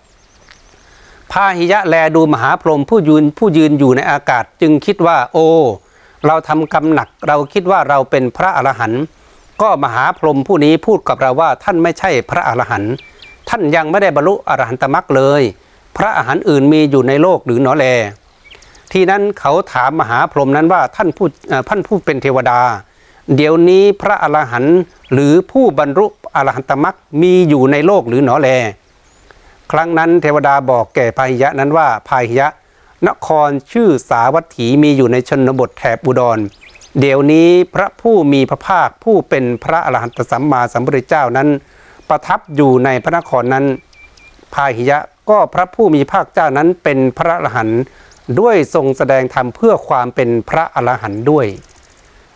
[1.32, 5.46] พาหิยะแลดูมหาพรหมผู้ยืนผู้ยืนอยู่ในอากาศจึงคิดว่า โอ้
[6.26, 9.02] เราทำกรรมหนักเราคิดว่าเราเป็นพระอรหันต์
[9.62, 12.92] ก็มหาพรหมผู้นี้พูดกับเราว่าท่านไม่ใช่พระอรหันต์
[13.48, 15.42] ท่านยังไม่ได้บรรลุอรหันตมรรคเลย
[15.98, 17.86] พระอรหันต์อื่นมีอยู่ในโลกหรือหนอแล
[18.92, 21.26] ที่นั้นเขาถามมหาพรหมนั้นว่าท่านผู้
[21.68, 22.60] ท่านผู้เป็นเทวดา
[23.36, 24.78] เดี๋ยวนี้พระอรหันต์
[25.12, 26.06] หรือผู้บรรลุ
[26.36, 28.48] อรหันตมรรคมีอยู่ในโลกหรือหนอแล
[29.72, 32.48] ครั้งนั้นเทวดาบอกแก่พาหิยะนั้นว่าพาหิยะ
[33.08, 36.38] นครชื่อสาวัตถีมีอยู่ในชนบทแถบอุดร
[37.00, 41.48] เดี๋ยวนี้พระผู้มีพระภาคผู้เป็นพระอรหันตสัมมาสัมพุทธเจ้านั้น
[42.08, 43.64] ประทับอยู่ในพระนครนั้น
[44.54, 44.98] พาหิยะ
[45.30, 47.82] ก็พระผู้มีภาคเจ้านั้นเป็นพระอรหันต์
[48.40, 51.46] ด้วยทรงแสดงธรรมเพื่อความเป็นพระอรหันต์ด้วย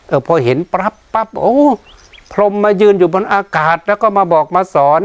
[0.06, 1.56] เออพอเห็นปั๊บปั๊บโอ้
[2.32, 5.02] พรหมมายืนอยู่บนอากาศแล้วก็มาบอกมาสอน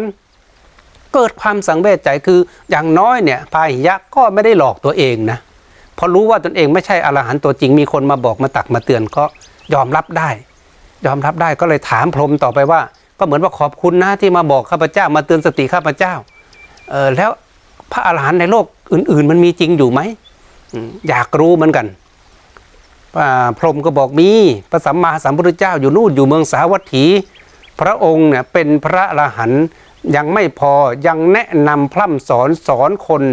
[1.14, 5.40] เกิดความสังเวชใจคืออย่างน้อยเนี่ยพาหิยะก็ไม่ได้หลอกตัวเองนะ
[5.98, 9.24] พราะรู้ว่าตนเองไม่ใช่อรหันต์ตัวจริงมีคนมาบอกมาตักมาเตือนก็
[9.74, 10.30] ยอมรับได้
[11.06, 12.82] ยอมรับได้ก็เลยถามพรหมต่อไปว่า
[13.20, 16.14] ก็เหมือนว่าขอบคุณนะที่มาบอกข้าพเจ้ามาเตือนสติข้าพเจ้า
[16.90, 17.32] เออแล้ว
[17.92, 20.02] พระอรหันต์ในโลกอื่น ๆ มันมีจริงอยู่ไหม
[21.10, 21.88] อยากรู้เหมือนกัน
[23.58, 24.30] พรหมก็บอกมี
[24.70, 27.06] พระสัมมาสัมพุทธเจ้าอยู่นู่นอยู่เมืองสาวัตถี
[27.80, 29.64] พระองค์เนี่ยเป็นพระอรหันต์
[30.16, 30.74] ยังไม่พอ
[31.08, 33.24] ยังแนะนำพร่ำสอนสอนคน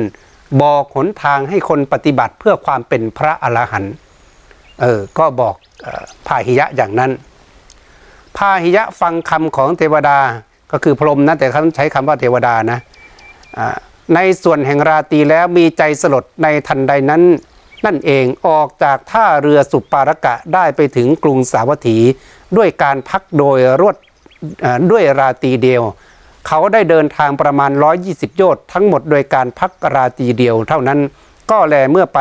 [0.62, 3.93] บอกหนทางให้คนปฏิบัติเพื่อความเป็นพระอรหันต์
[4.81, 5.55] เออก็บอก
[6.27, 7.11] พาหิยะอย่างนั้น
[8.37, 10.19] พาหิยะฟังคำของเทวดา
[10.73, 12.79] ก็คือพรหมนะแต่เขาใช้คำว่าเทวดานะ
[13.59, 13.69] อ่า
[14.14, 17.23] ในส่วนแห่งราตีแล้วมีใจสลดในทันใดนั้น
[17.85, 21.99] นั่นเองออกจากท่าเรือสุปารกะได้ไปถึงกรุงสาวัตถี
[22.57, 23.97] ด้วยการพักโดยรวด
[24.90, 25.83] ด้วยราตีเดียว
[26.47, 27.71] เขาได้เดินทางประมาณ
[28.05, 30.99] 120 โยชน์ทั้งหมดโดยการพักราตีเดียวเท่านั้น
[31.51, 32.21] ก็แลเมื่อไป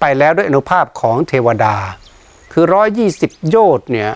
[0.00, 1.74] ไปแล้วด้วยอนุภาพของเทวดา
[2.52, 2.64] คือ
[3.06, 4.10] 120 โยชน์เนี่ย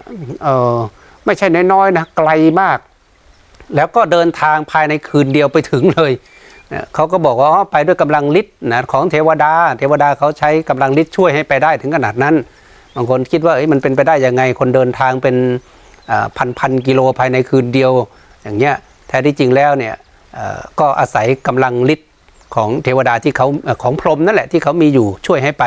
[1.24, 2.78] ไม่ใช่น้อยๆนะไกลมาก
[3.76, 6.12] แล้วก็เดินทางภายในคืนเดียวไปถึงเลย
[6.94, 12.34] เขาก็บอกว่าไปด้วยกำลังฤทธิ์นะของเทวดา เทวดาเขาใช้กำลังฤทธิ์ช่วยให้ไปได้ถึงขนาดนั้น
[12.94, 15.36] บางคนคิดว่าเอ้ยมันเป็นไปได้ยังไงคนเดินทางเป็น
[16.36, 17.92] พันพันกิโลภายในคืนเดียว
[18.42, 18.74] อย่างเงี้ย
[19.08, 19.94] แท้ที่จริงแล้วเนี่ย
[20.80, 22.08] ก็อาศัยกำลังฤทธิ์
[22.54, 23.46] ของเทวดาที่เขา
[23.82, 25.64] ของพรหมนั่นแหละที่เขามีอยู่ช่วยให้ไป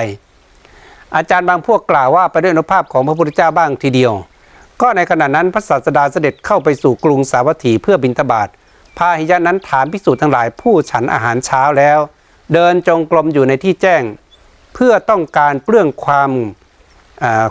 [1.15, 4.13] อาจารย์บางพวกกล่าวว่าไปด้วยอนุภาพของพระพุทธเจ้าบ้างทีเดียว
[4.81, 8.49] ก็ในขณะนั้นพระศาสดาเสด็จเข้าไปสู่กรุงสาวัตถีเพื่อบิณฑบาต
[8.97, 11.99] พาหิยะนั้นถามภิกษุทั้งหลายผู้ฉันอาหารเช้าแล้ว
[12.53, 14.03] เดินจงกรมอยู่ในที่แจ้ง
[14.73, 16.31] เพื่อต้องการเปลื้องความ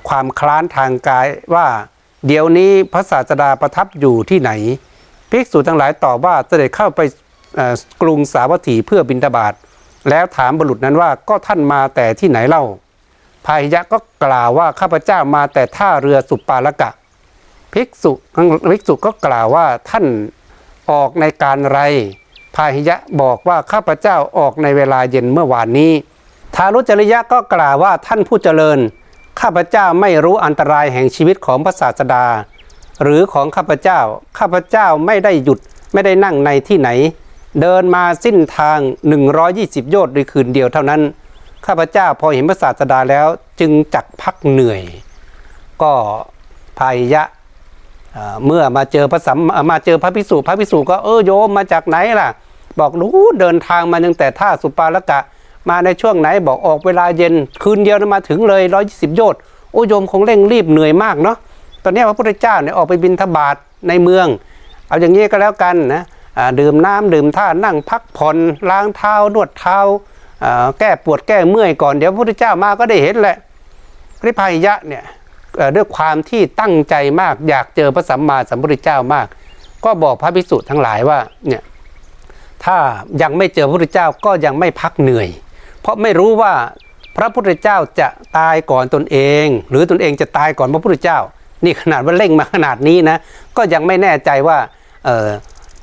[0.08, 1.66] ความคลานทางกายว่า
[2.26, 4.50] เดี๋ยวนี้พระศาสดาประทับอยู่ที่ไหน
[5.30, 7.00] ภิกษุทั้งหลายตอบว่าเสด็จเข้าไป
[8.02, 9.54] กรุงสาวัตถีเพื่อบิณฑบาต
[10.10, 12.64] แล้วถามบุรุษนั้นว่าก็ท่านมาแต่ที่ไหนเล่า
[13.44, 16.90] พาหิยะก็กล่าวว่าข้าพเจ้ามาแต่ท่าเรือสุปปาละกะ
[17.72, 18.12] ภิกษุ
[18.70, 20.04] ภิกษุก็กล่าวว่าท่าน
[20.92, 21.78] ออกในการไร
[22.54, 25.92] พาหิยะบอกว่าข้าพเจ้าออกในเวลาเย็นเมื่อวานนี้
[26.54, 28.78] ทารุจริยะก็กล่าวว่าท่านผู้เจริญ
[29.40, 32.26] ข้าพเจ้าไม่รู้อันตรายแห่งชีวิตของพระศาสดา
[33.02, 34.00] หรือของข้าพเจ้า
[34.38, 35.58] ข้าพเจ้าไม่ได้หยุด
[35.92, 36.88] ไม่ได้นั่งในที่ไหน
[37.60, 38.78] เดินมาสิ้นทาง
[39.34, 41.00] 120 โยชน์ในคืนเดียวเท่านั้น
[41.66, 43.26] ข้าพเจ้าพอเห็นพระศาสดาแล้ว
[43.60, 44.82] จึงจักพักเหนื่อย
[45.82, 45.92] ก็
[46.78, 47.22] พายยะ
[48.46, 49.38] เมื่อมาเจอพระสัม
[49.70, 52.28] มาเจอพระพิสุพระพิสุก็เออโยมมาจากไหนล่ะ
[52.78, 55.20] บอกรู้เดินทางมาตั้งแต่ท่าสุปาละกะ
[55.68, 59.40] มาในช่วงไหนบอกออกเวลาเย็นคืนเดียวมาถึงเลย 120 โยชน์
[59.72, 61.36] โอ้โยมคงเร่งรีบเหนื่อยมากเนาะ
[61.82, 63.56] ตอนนี้พระพุทธเจ้าเนี่ยออกไปบินทบาท
[63.88, 64.26] ในเมือง
[64.88, 66.02] เอาอย่างนี้ก็แล้วกันนะ
[66.60, 68.36] ดื่มน้ำดื่มท่านั่งพักผ่อน
[68.70, 69.78] ล้างเท้านวดเท้า
[70.78, 73.36] แก้ปวดแก้เมื่อยก่อนเดี๋ยวพระพุทธเจ้ามาก็ได้เห็นแหละ
[74.24, 75.04] ระพายะเนี่ย
[75.76, 79.26] ด้วยความที่ตั้งใจมากอยากเจอพระสัมมาสัมพุทธเจ้ามาก
[79.84, 81.62] ก็บอกพระภิกษุทั้งหลายว่าเนี่ย
[82.64, 82.78] ถ้า
[83.22, 85.28] ยังไม่เจอพระพุทธเจ้าก็ยังไม่พักเหนื่อย
[85.80, 86.54] เพราะไม่รู้ว่า
[87.16, 91.18] พระพุทธเจ้าจะตายก่อนตนเอง หรือตนเองจะตายก่อนพระพุทธเจ้า
[91.64, 93.16] นี่ขนาดว่าเร่งมาขนาดนี้นะ
[93.56, 94.58] ก็ยังไม่แน่ใจว่า
[95.04, 95.28] เออ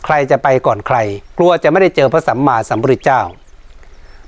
[0.06, 0.98] ใครจะไปก่อนใคร
[1.38, 3.22] กลัวจะไม่ได้เจอพระสัมมาสัมพุทธเจ้า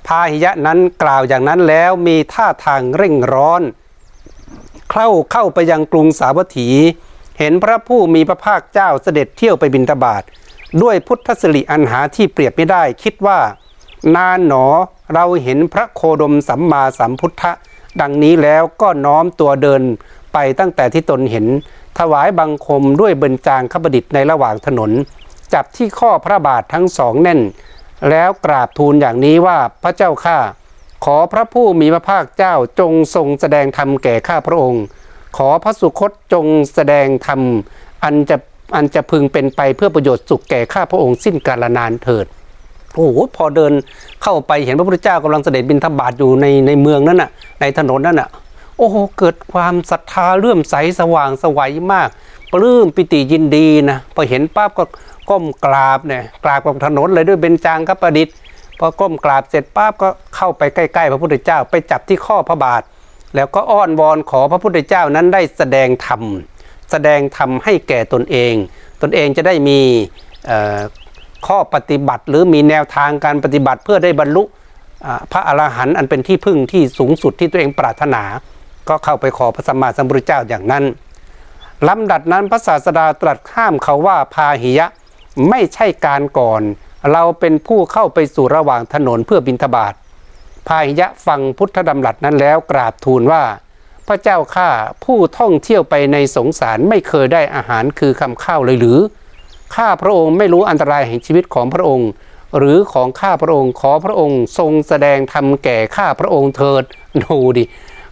[0.07, 3.61] พาหิยะนั้นกล่าวอย่างนั้นแล้วมีท่าทางเร่งร้อน
[4.91, 6.69] เข้าเข้าไปยังกรุงสาวัตถี
[7.39, 10.23] เห็นพระผู้มีพระภาคเจ้าเสด็จเที่ยวไปบินทบาท
[10.81, 13.39] ด้วยพุทธสิริอันหาที่เปรียบไม่ได้คิดว่า
[14.15, 14.65] นานหนอ
[15.13, 17.51] เราเห็นพระโคดมสัมมาสัมพุทธะ
[18.01, 19.81] ดังนี้แล้วก็น้อมตัวเดิน
[20.33, 21.45] ไปตั้งแต่ที่ตนเห็น
[21.99, 24.91] ถวายบังคมด้วยเบญจางขบดิษในระหว่างถนน
[25.53, 27.41] จับที่ข้อพระบาททั้งสองแน่น
[28.09, 30.37] แล้วกราบทูลอย่างนี้ว่าพระเจ้าข้า
[31.05, 34.83] ขอพระผู้มีพระภาคเจ้าจงทรงแสดงธรรมแก่ข้าพระองค์
[35.37, 37.41] ขอพระสุคตจงแสดงธรรม
[38.03, 38.37] อันจะ
[38.75, 42.25] อันจะพึงเป็นไปเพื่อประโยชน์สุขแก่ข้าพระองค์สิ้นกาลนานเถิด
[42.95, 43.73] โอ้โหพอเดิน
[44.23, 47.29] เข้าไปเห็นพระพุทธเจ้ากำลังเสด็จบินทบาทอยู่ในในเมืองนั้นน่ะ
[47.61, 48.29] ในถนนนั้นน่ะ
[48.77, 52.09] โอ้โหเกิดความศรัทธาเลื่อมใสสว่างสวัยมาก
[52.51, 54.83] ปลื้มปิติยินดีนะพอเห็นปั๊บก็
[55.29, 58.35] ก้มกราบเนี่ยกราบกับถนนเลยด้วยเบญจางคประดิษฐ์
[58.81, 62.81] พอก้มกราบเสร็จปั๊บก็เข้าไปใกล้ๆ พระพุทธเจ้าไปจับที่ข้อพระบาท
[63.35, 66.21] แล้วก็อ้อนวอนขอพระพุทธเจ้านั้นได้แสดงธรรม
[66.91, 68.53] แสดงธรรมให้แก่ตนเอง
[69.01, 69.79] ตนเองจะได้มี
[71.47, 74.43] ข้อปฏิบัติหรือมีแนวทางการปฏิบัติเพื่อได้บรรลุ
[75.31, 78.23] พระอรหันต์อันเป็นที่พึ่งที่สูงสุดที่ตัวเองปรารถนา
[78.89, 80.83] ก็เข้าไปขอพระสัมมาสัมพุทธเจ้าอย่างนั้น
[81.87, 84.87] ลำดับนั้นพระศาสดาตรัสข้ามเขาว่าพาหิยะ
[85.49, 86.61] ไม่ใช่การก่อน
[87.11, 89.93] เราเป็นผู้เข้าไปสู่ระหว่างถนนเพื่อบินทบาท
[90.67, 93.43] พาหิยะฟังพุทธดำรัสนั้นแล้วกราบทูลว่า
[94.07, 94.69] พระเจ้าข้า
[95.03, 98.99] ผู้ท่องเที่ยวไปในสงสารไม่เคยได้อาหารคือคำข้าวเลยหรือ
[99.75, 102.09] ข้าพระองค์ไม่รู้อันตรายแห่งชีวิตของพระองค์
[102.57, 106.83] หรือของข้าพระองค์ขอพระองค์ทรงแสดงทำแก่ข้าพระองค์เถิด
[107.23, 107.63] ดูดิ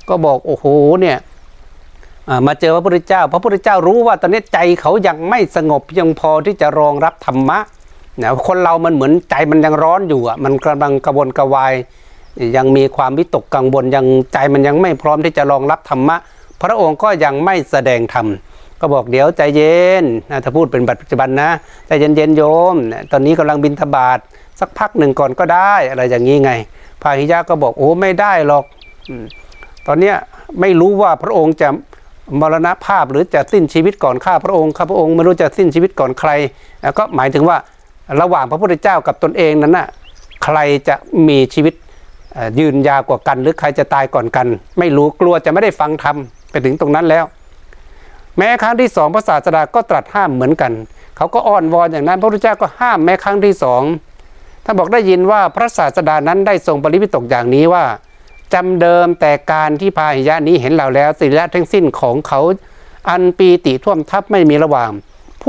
[0.10, 0.66] ก็บอกโอ้โห
[1.02, 1.18] เนี่ย
[2.48, 7.60] มาเจอพระพุทธเจ้า พระพุทธเจ้ารู้ว่าตอนนี้ใจเขายังไม่สงบยังพอที่จะรองรับธรรมะ
[8.22, 11.74] นะคนเรามันเหมือนใจมันยังร้อนอยู่อะมันกำลังกระวนกระวาย
[12.58, 16.18] ยังมีความวิตกกังวลยังใจมันยังไม่พร้อมที่จะรองรับธรรมะ
[16.62, 18.28] พระองค์ก็ยังไม่แสดงธรรม
[18.80, 21.50] ก็บอกเดี๋ยวใจเย็นนะถ้าพูดเป็นปัจจุบันนะ
[21.88, 22.76] ใจเย็นเย็นโยม
[23.12, 24.20] ตอนนี้กำลังบินทบาท
[24.60, 26.52] สักพักหนึ่งก่อนก็ได้อะไรอย่างนี้ไง
[27.02, 28.66] พาหิยะก็บอกโอ้ไม่ได้หรอก
[29.88, 30.16] ตอนเนี้ย
[30.60, 31.70] ไม่รู้ว่าพระองค์จะ
[32.40, 36.32] มรณภาพหรือจะสิ้นชีวิตก่อนข้าพระองค์ข้าพระองค์ไม่รู้จะสิ้นชีวิตก่อนใคร
[36.98, 37.58] ก็หมายถึงว่า
[38.22, 39.88] ระหว่างพระพุทธเจ้ากับตนเองนั้นนะ่ะ
[40.44, 40.96] ใครจะ
[41.28, 41.74] มีชีวิต
[42.60, 44.48] ยืนยาวกว่ากัน หรือใครจะตายก่อนกัน
[44.80, 46.18] ไม่รู้กลัวจะไม่ได้ฟังธรรม
[46.52, 47.26] ไปถึงตรงนั้นแล้ว
[48.38, 50.72] แม้ครั้งที่สองพระศาสดาก็ตรัสห้ามเหมือนกัน
[51.18, 53.82] เขาก็อ้อนวอนอย่างนั้น พระพุทธเจ้าก็ห้ามแม้ครั้งที่สอง
[54.66, 57.84] ท่านบอกได้ยินว่าพระศาสดานั้นได้ทรงปริพิตกอย่างนี้ว่า
[58.54, 62.42] จำเดิมแต่การที่พาหิยะนี้เห็นเราแล้วสิละทั้งสิ้นของเขา
[63.10, 64.90] อันปีติท่วมทับไม่มีระหว่าง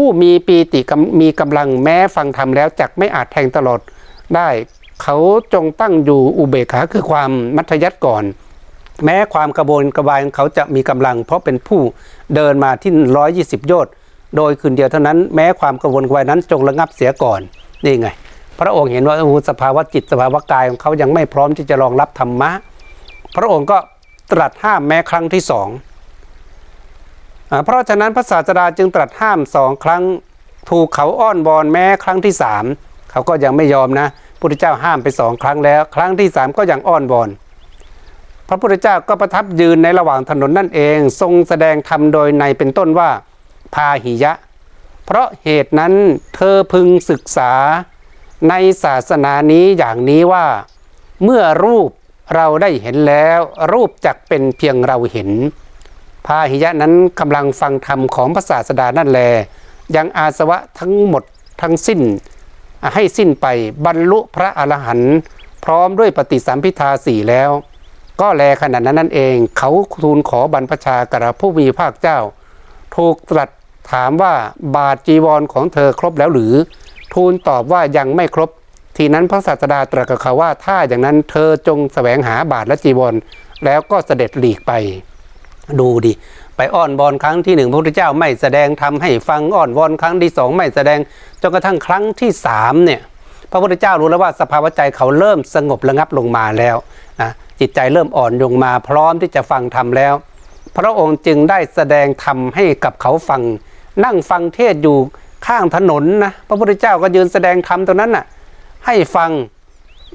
[0.02, 0.80] ผู้มีปีติ
[1.20, 3.80] มีกำลังแม้ฟังธรรมแล้วจักไม่อาจแทงตลอด
[4.34, 4.48] ได้
[5.02, 5.16] เขา
[5.54, 8.24] จงตั้งอยู่อุเบกขาคือความมัธยัติก่อน
[9.04, 11.80] แม้ความกระบวนกระบายเขาจะมีกำลัง เพราะเป็นผู้
[12.34, 13.92] เดินมาที่ร้อยยี่สิบโยชน์
[14.36, 17.40] โดยคืนเดียวเท่านั้นแม้ความกระวนกระวายนั้นจงระงับเสียก่อน
[17.84, 18.08] นี่ไง
[18.60, 19.16] พระองค์เห็นว่า
[19.48, 22.50] สภาวะจิตสภาวะกายของเขายังไม่พร้อมที่จะรองรับธรรมะ
[23.36, 23.78] พระองค์ก็
[24.32, 25.68] ตรัสห้ามแม้ครั้งที่สอง
[27.64, 30.02] เพราะฉะนั้นพระศาสดาจึงตรัสห้ามสองครั้ง
[30.70, 32.64] ถูกเขาอ้อนบอนแม้ครั้งที่สาม
[33.10, 34.06] เขาก็ยังไม่ยอมนะ
[34.40, 37.28] พุทธเจ้าห้ามไปสองครั้งแล้ว ครั้งที่สามก็ยังอ้อนวอน
[38.48, 43.10] พระพุทธเจ้าก็ประทับยืนในระหว่างถนนนั่นเอง ทรงแสดงธรรมโดยในเป็นต้นว่า
[43.74, 44.32] พาหิยะ
[45.04, 45.94] เพราะเหตุนั้น
[46.34, 47.52] เธอพึงศึกษา
[48.48, 50.46] ในศาสนานี้อย่างนี้ว่า
[51.24, 51.90] เมื่อรูป
[52.34, 53.40] เราได้เห็นแล้ว
[53.72, 55.30] รูปจักเป็นเพียงเราเห็น
[56.26, 59.20] พาหิยะนั้นกำลังฟังธรรมของพระศาสดานั่นแล
[59.96, 61.22] ยังอาสวะทั้งหมด
[61.62, 62.00] ทั้งสิ้น
[62.94, 63.46] ให้สิ้นไป
[63.86, 65.16] บรรลุพระอรหันต์
[65.64, 67.50] พร้อมด้วยปฏิสัมพิทาสี่แล้ว
[68.20, 69.70] ก็แลขนาดนั้นนั่นเอง เขา
[70.02, 72.18] ทูลขอบรรพชากระผู้มีภาคเจ้า
[72.96, 73.50] ถูกตรัส
[73.92, 74.34] ถามว่า
[74.76, 76.54] บาทจีวรของเธอครบแล้วหรือ
[77.14, 78.50] ทูลตอบว่ายังไม่ครบ
[78.96, 83.14] ทีนั้นพระศาสดาตรัสกับเขาว่าถ้าอย่างนั้นเธอจงแสวงหาบาทและจีวร
[83.64, 84.72] แล้วก็เสด็จหลีกไป
[85.80, 86.12] ดูดิ
[86.56, 90.98] ไปอ้อนวอนครั้งที่หนึ่งพระพุทธเจ้าไม่แสดงทำให้ฟังอ้อนวอนครั้งที่สองไม่แสดง
[91.42, 93.00] จนกระทั่งครั้งที่สามเนี่ย
[93.50, 96.76] พระพุทธเจ้ารู้แล้วว่าสภาวะใจเขาเริ่มสงบระงับลงมาแล้ว
[97.20, 100.14] นะจิตใจเริ่มอ่อนลงมาพร้อมที่จะฟังธรรมแล้ว
[100.76, 103.42] พระองค์จึงได้แสดงธรรมให้กับเขาฟัง
[104.04, 104.96] นั่งฟังเทศอยู่
[105.46, 108.24] ข้างถนนนะพระพุทธเจ้าก็ยืนแสดงธรรมตรงนั้นน่ะ
[108.86, 109.30] ให้ฟัง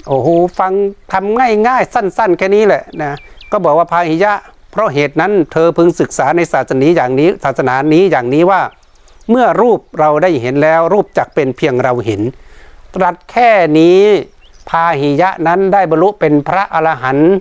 [0.08, 0.28] โอ้โห
[0.58, 0.72] ฟัง
[1.12, 3.12] ทำง่ายๆสั้น ๆ แค่นี้แหละนะ
[3.52, 4.32] ก็บอกว่าพาหิยะ
[4.76, 8.60] เพราะเหตุนั้นเธอพึงศึกษาในศาสนาอย่างนี้ศาสนานี้อย่างนี้ว่า
[9.30, 12.20] เมื่อรูปเราได้เห็นแล้วรูปจักเป็นเพียงเราเห็น
[12.94, 14.00] ตรัสแค่นี้
[14.68, 17.32] พาหิยะนั้นได้บรรลุเป็นพระอรหันต์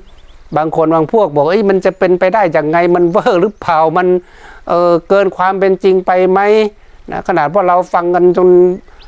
[0.58, 4.08] บางคนบางพวกบอกเอ้ยมันจะเป็นไปได้อย่างไงมันเวอร์หรือเปล่ามัน
[4.68, 6.40] เออเกินความเป็นจริงไปไหม
[7.12, 8.48] นะขนาดว่าเราฟังกันจน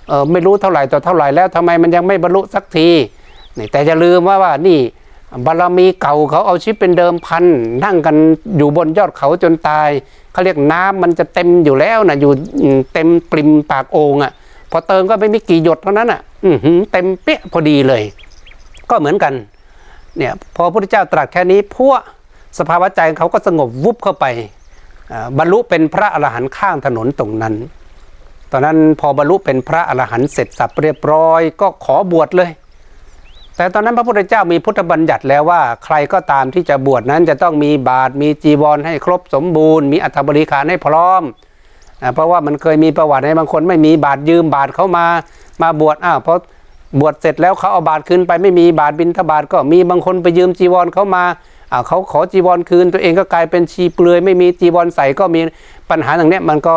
[0.08, 2.90] เออไม่รู้เท่าไหร่ต่อเท่าไหร่แล้วทำไมมันยังไม่บรรลุสักที
[3.58, 4.80] นี่แต่จะลืมว่าว่านี่
[5.46, 7.46] บารมีเก่าเขาเอาชีวิตเป็นเดิมพัน
[7.84, 8.16] นั่งกัน
[8.58, 9.90] อยู่บนยอดเขาจนตาย
[10.32, 12.32] เขาเรียกน้ำมันจะเต็มอยู่แล้วนะอยู่
[12.94, 14.32] เต็มปริมปากโอ่งอะ่ะ
[14.72, 16.58] พอเติมก็ไม่มีกี่หยดเท่านั้นอะ่ะอือ
[16.92, 18.04] เต็มเปี้ยพอดีเลย
[18.90, 19.34] ก็เหมือนกัน
[20.18, 22.02] เนี่ยพอพระพุทธเจ้าตรัสแค่นี้พวก
[22.60, 24.26] สภาวะใจเขาก็สงบวุบเข้าไป
[25.38, 27.54] บรรลุเป็นพระอรหันต์ข้างถนนตรงนั้น
[28.52, 32.50] ตอนนั้นพอบรรลุเป็นพระอรหันต์เสร็จสับเรียบร้อย ก็ขอบวชเลย
[33.58, 41.22] แต่ตอนนั้นพระพุทธเจ้ามีพุทธบัญญัติแล้วว่าใครก็ตามที่จะบวชนั้นจะต้องมีบาตรมีจีวรให้ครบสมบูรณ์ มีอัฐบริขารให้พร้อม
[42.02, 45.06] อ่าเพราะว่ามันเคยมีประวัติในบางคนไม่มีบาตรยืมบาตรเขามา
[45.62, 46.40] มาบวชอ้าวเพราะ
[47.00, 51.24] บวชเสร็จแล้วเขาเอาบาตรคืนไปไม่มีบาตรบินทบาทก็มีบางคนไปยืมจีวรเขามา
[51.72, 55.42] อ่าเขาขอจีวรคืน ตัวเองก็กลายเป็นชีเปลือยไม่มีจีวรใส่ก็มี
[55.90, 56.76] ปัญหาตรงนี้มันก็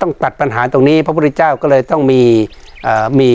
[0.00, 2.22] ต้องตัดปัญหาตรงนี้ พระพุทธเจ้าก็เลยต้องมี
[3.20, 3.30] มี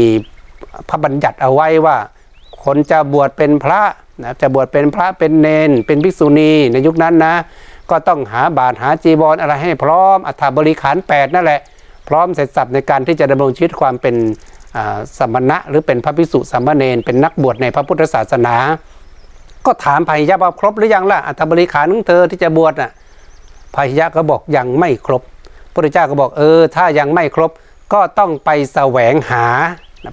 [0.89, 1.97] พระบัญญัติเอาไว้ว่า
[2.65, 3.81] คนจะบวชเป็นพระ
[4.23, 7.35] นะจะบวชเป็นพระเป็นเนน เป็นภิกษุณีในยุคนั้นนะ
[7.89, 11.61] ก็ต้องหาบาตรหาจีวรออะไรให้พร้อมอัฐบริขาร 8 นั่นแหละ
[12.07, 14.15] พร้อมเสร็จสับในการที่จะดำรงชีวิตความเป็น
[15.17, 18.55] สมณะ หรือเป็นพระภิกษุสามเณรเป็นนักบวชในพระพุทธศาสนา
[19.65, 22.91] ก็ถามพายะว่าครบหรือยังล่ะอัฐบริขารของเธอที่จะบวชน่ะ
[23.75, 25.27] พายะก็บอกยังไม่ครบพ
[25.67, 27.51] ระพุทธเจ้าก็บอกเออถ้ายังไม่ครบ
[27.93, 29.45] ก็ต้องไปแสวงหา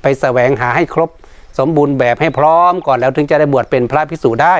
[0.02, 1.10] ไปแสวงหาให้ครบ
[1.58, 4.56] สมบูรณ์แบบให้พร้อมก่อนแล้วถึงจะได้บวชเป็นพระภิกษุได้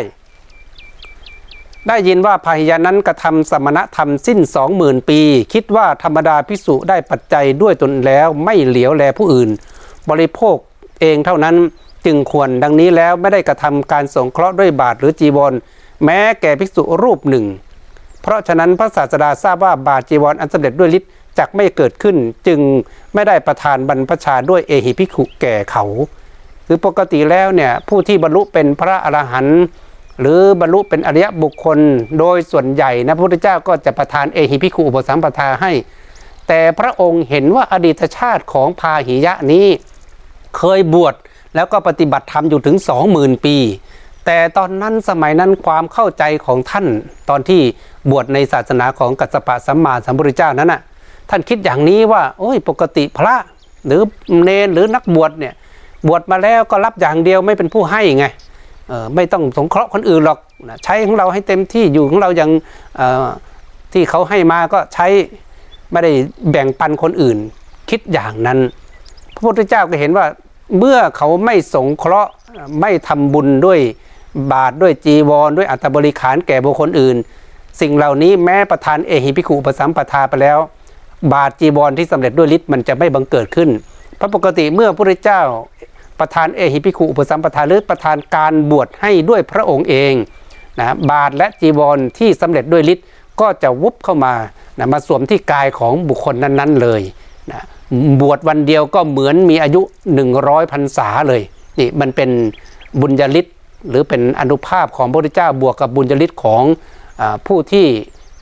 [1.89, 5.21] ได้ยินว่าพาหิยะนั้นกระทำสมณธรรมสิ้นสองหมื่นปี
[5.53, 9.51] คิดว่าธรรมดาภิกษุได้ปัจจัยด้วยตนแล้วไม่เหลียวแลผู้อื่น
[10.11, 10.57] บริโภค
[11.01, 11.57] เองเท่านั้น
[12.07, 15.53] จึงควรดังนี้แล้วไม่ได้กระทำการสงเคราะห์ด้วยบาทหรือจีวร
[16.05, 17.45] แม้แก่ภิกษุรูปหนึ่ง
[18.23, 22.61] เพราะฉะนั้นพระศาสดาทราบว่าบาทจีวรอันสำเร็จด้วยฤทธิ์จักไม่เกิดขึ้น จึง
[23.15, 25.85] ไม่ได้ประทานบรรพชาด้วยเอหิภิกขุแก่เขา
[26.73, 29.63] คือปกติแล้วเนี่ยผู้ที่บรรลุเป็นพระอรหันต์
[30.21, 31.79] หรือบรรลุเป็นอริยบุคคล
[32.19, 35.73] โดยส่วนใหญ่นะพระพุทธเจ้าก็จะประทานเอหิภิกขุอุปสัมปทาให้
[36.49, 39.67] แต่พระองค์เห็นว่าอดีตชาติของพาหิยะนี้
[40.57, 41.15] เคยบวช
[41.55, 42.77] แล้วก็ปฏิบัติธรรมอยู่ถึง
[43.11, 43.57] 20,000 ปี
[44.27, 46.87] แต่ตอนนั้นสมัยนั้นความเข้าใจของท่าน
[47.29, 47.61] ตอนที่
[48.11, 50.81] บวชในศาสนาของกัสสปะสัมมาสัมพุทธเจ้านั้นน่ะ
[51.31, 53.35] ท่านคิดอย่างนี้ว่า โอ้ยปกติพระ
[53.87, 54.03] หรือ
[54.45, 55.55] เนรหรือนักบวชเนี่ย
[56.07, 58.27] บวชมาแล้วก็รับอย่างเดียวไม่เป็นผู้ให้ไง
[59.15, 60.39] ไม่ต้องสงเคราะห์คนอื่นหรอก
[60.85, 62.51] ใช้ของเราให้เต็มที่อยู่ของเราอย่าง
[63.93, 65.07] ที่เขาให้มาก็ใช้
[65.93, 66.13] ไม่ได้
[66.51, 67.39] แบ่งปันคนอื่น
[67.91, 68.59] คิดอย่างนั้น
[69.35, 70.27] พระพุทธเจ้าก็เห็นว่า
[70.79, 72.31] เมื่อเขาไม่สงเคราะห์
[72.81, 73.81] ไม่ทำบุญด้วย
[74.53, 77.17] บาทด้วยจีวร ด้วยอัตบริขารแก่บุคคลอื่น
[77.81, 80.59] สิ่งเหล่านี้แม้ประทานเอหิภิกขุอุปสัมปทาไปแล้ว
[81.33, 83.71] บาทจีวรที่สำเร็จด้วยฤทธิ์มันจะไม่บังเกิดขึ้น
[84.17, 85.41] เพราะปกติเมื่อพระพุทธเจ้า
[86.23, 90.15] ประทานเอหิภิกขุอุปสัมปทาหรือประทานการบวชให้ด้วยพระองค์เอง
[90.79, 93.07] นะบาทและจีวรที่สำเร็จด้วยฤทธิ์
[93.41, 94.35] ก็จะวุบเข้ามา
[94.79, 97.03] นะมาสวมที่กายของบุคคลนั้นๆเลย
[97.51, 97.61] นะ
[98.21, 99.81] บวชวันเดียวก็เหมือนมีอายุ
[100.27, 101.43] 100พรรษาเลย
[101.79, 102.31] นี่มันเป็น
[103.01, 103.47] บุญญาลิศ
[103.89, 106.63] หรือเป็นอนุภาพของพระพุทธเจ้าบวกกับบุญญาลิศของ
[107.21, 107.87] อผู้ที่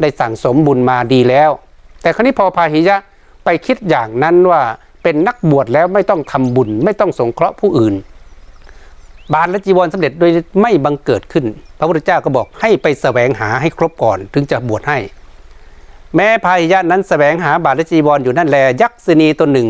[0.00, 1.50] ได้สั่งสมบุญมาดีแล้ว
[2.02, 2.96] แต่คราวนี้พอพาหิยะ
[3.44, 4.62] ไปคิดอย่างนั้นว่า
[5.02, 7.94] เป็นนักบวชแล้วไม่ต้องทำบุญ ไม่ต้องสงเคราะห์ผู้อื่น
[9.34, 10.30] บาตรและจีวรสำเร็จโดย
[10.62, 11.44] ไม่บังเกิดขึ้น
[11.78, 14.98] พระพุทธเจ้าก็บอกให้ไปแสวงหาให้ครบก่อนถึงจะบวชให้
[16.16, 19.68] แม้พายะนั้นแสวงหาบาทและจีวรออยู่นั่นแล ยักษินีตัวหนึ่ง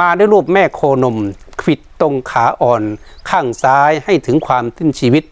[0.00, 1.16] มาด้วยรูปแม่โคนม
[1.62, 2.82] ขิดตรงขาอ่อน
[3.30, 5.24] ข้างซ้ายให้ถึงความสิ้นชีวิต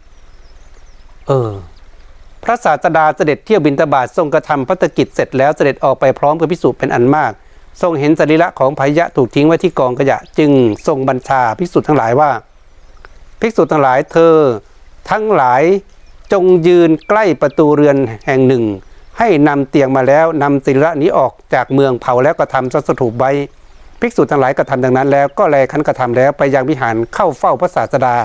[1.28, 1.53] เออ
[2.43, 7.32] พระศาสดาเสด็จเที่ยวบินตบาททรงกระทำพัฒกิจเสร็จแล้วเสด็จออกไปพร้อมกับพิสุเป็นอันมาก
[7.82, 10.50] ทรงเห็นสรีระของพายะถูกทิ้งไว้ที่กองขยะ จึง
[10.86, 12.30] ทรงบัญชาภิกษุทั้งหลายว่า
[13.40, 14.36] ภิกษุทั้งหลายเธอ
[15.10, 15.62] ทั้งหลาย
[16.32, 17.96] จงยืนใกล้ประตูเรือน
[18.26, 18.64] แห่งหนึ่ง
[19.18, 23.32] ให้นำเตียงมาแล้วนำศิระนี้ออกจากเมืองเผาแล้วก็ทำสัสถูปไว้
[24.00, 28.16] ภิกษุทั้งหลายกระทำดังนั้นแล้วก็แลขันกระทำแล้วไปยังวิหารเข้าเฝ้าพระศาสดา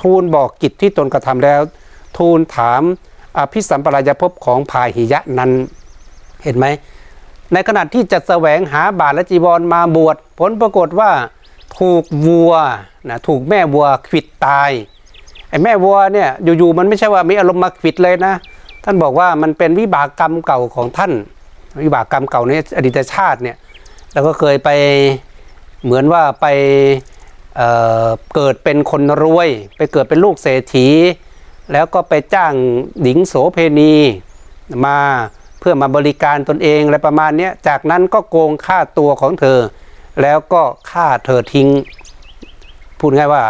[0.00, 1.60] ทูลบอกกิจที่ตนกระทำแล้ว
[2.18, 2.82] ทูลถาม
[3.38, 5.50] อภิสัมปรายภพของพาหิยะนั้น
[6.44, 6.66] เห็นไหม
[7.52, 11.10] ในขณะที่จะแสวงหาบาทและจีวรมาบวชผลปรากฏว่า
[11.78, 12.52] ถูกวัว
[13.08, 14.70] นะถูกแม่วัวขิดตาย
[15.48, 16.28] ไอ้แม่วัวเนี่ย
[16.58, 18.34] อยู่ๆมันไม่ใช่ว่ามีอารมณ์มาขิดเลยนะ
[18.84, 21.12] ท่านบอกว่ามันเป็นวิบากกรรมเก่าของท่าน
[21.82, 23.56] วิบากกรรมเก่าในอดีตชาติเนี่ย
[24.12, 24.70] แล้วก็เคยไป
[25.84, 26.46] เหมือนว่าไป
[27.56, 30.88] เเกิดเป็นคนรวย ไปเกิดเป็นลูกเศรษฐี
[31.72, 32.52] แล้วก็ไปจ้าง
[33.02, 33.94] หญิงโสเพณี
[34.86, 34.98] มา
[35.60, 39.58] เพื่อมาบริการตนเองอะไรประมาณนี้จากนั้นก็โกงค่าตัวของเธอ
[40.22, 41.68] แล้วก็ฆ่าเธอทิ้ง
[42.98, 43.42] พูดง่ายว่า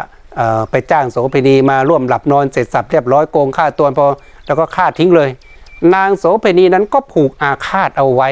[0.71, 4.07] ไปจ้างโสเภณีมาร่วมหลับนอนเสร็จสับเรียบร้อยโกงค่าตัวพอ
[4.47, 5.31] แล้วก็ฆ่าทิ้งเลย
[5.95, 8.31] นางโสเภณีนั้นก็ผูกอาฆาตเอาไว้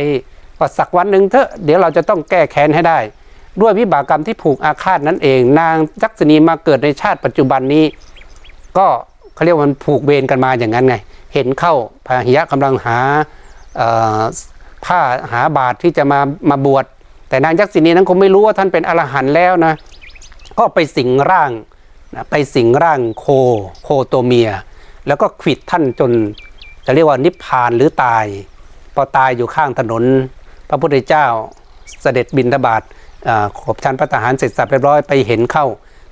[0.59, 2.99] ว่าสักวันหนึ่งเถอะเดี๋ยวเราจะต้องแก้แค้นให้ได้
[3.61, 7.85] ด้วยวิบากกรรมที่ผูกอาฆาตนั้นเอง นางจักษณีมาเกิดในชาติปัจจุบันนี้
[8.79, 8.87] ก็
[9.35, 10.95] เขาเรียกว่ามันผูกเวรกันมาอย่างนั้นไง
[11.35, 11.74] เห็นเข้า
[12.07, 12.99] พาหิยะกำลังหา
[14.85, 15.01] ผ้า
[15.33, 16.20] หาบาตรที่จะมา
[16.51, 16.85] มาบวช
[17.29, 19.74] แต่นางยักษินีนั้นคงไม่รู้ว่าท่านเป็นอรหันต์แล้วนะ
[20.59, 21.51] ก็ไปสิงร่าง
[22.14, 23.26] นะไปสิงร่างโค
[23.83, 24.51] โคตัวเมีย
[25.07, 26.12] แล้วก็ขิดท่านจน
[26.87, 28.24] จะเรียกว่านิพพานหรือตาย
[28.95, 30.05] พอตายอยู่ข้างถนน
[30.68, 31.26] พระพุทธเจ้า
[32.03, 32.83] เสด็จบินทบาท
[33.59, 35.66] ขบชันพระทหารเสร็จสับเรียบร้อยไปเห็นเข้า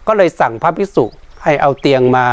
[0.06, 1.04] ก็เลยสั่งพระภิกษุ
[1.42, 2.26] ให้เอาเตียงมา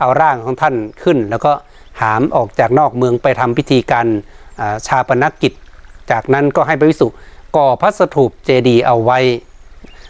[0.00, 1.52] เอาร่างของท่านขึ้น แล้วก็
[2.00, 4.06] หามออกจากนอกเมืองไปทำพิธีการ
[4.86, 5.52] ชาปนกิจ
[6.10, 7.06] จากนั้นก็ให้พระภิกษุ
[7.56, 9.18] ก่อพระสถูปเจดีย์เอาไว้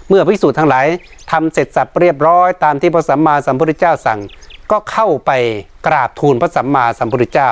[0.09, 0.87] เมื่อภิกษุทั้งหลาย
[1.31, 4.21] ทำเสร็จสับเรียบร้อยตามที่พระสัมมาสัมพุทธเจ้าสั่ง
[4.71, 5.31] ก็เข้าไป
[5.87, 7.51] กราบทูลพระสัมมาสัมพุทธเจ้า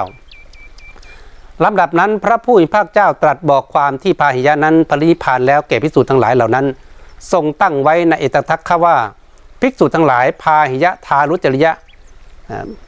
[1.64, 6.66] ลำดับนั้นพระผู้มีพระเจ้าตรัสบอกความที่พาหิยะนั้นปรินิพานแล้วแก่ภิกษุทั้งหลายเหล่านั้น
[7.32, 8.96] ทรงตั้งไว้ในเอตทัคคะว่า
[9.60, 11.72] ภิกษุทั้งหลายพาหิยะทารุจริยะ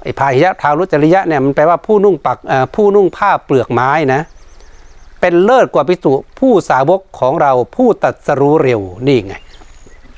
[0.02, 2.38] ไอ้พาหิยะทารุจริยะเนี่ยมันแปลว่าผู้นุ่งปัก
[2.74, 4.22] ผู้นุ่งผ้าเปลือกไม้นะ
[5.20, 9.34] เป็นเลิศกว่าภิกษุผู้สาวกของเราผู้ตัดสรู้เร็วนี่ไง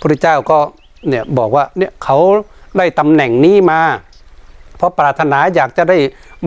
[0.00, 0.58] พระเจ้าก็
[1.08, 2.18] เนี่ยบอกว่าเนี่ยเขา
[2.76, 3.80] ได้ตำแหน่งนี้มา
[4.76, 5.98] เพราะปรารถนาอยากจะได้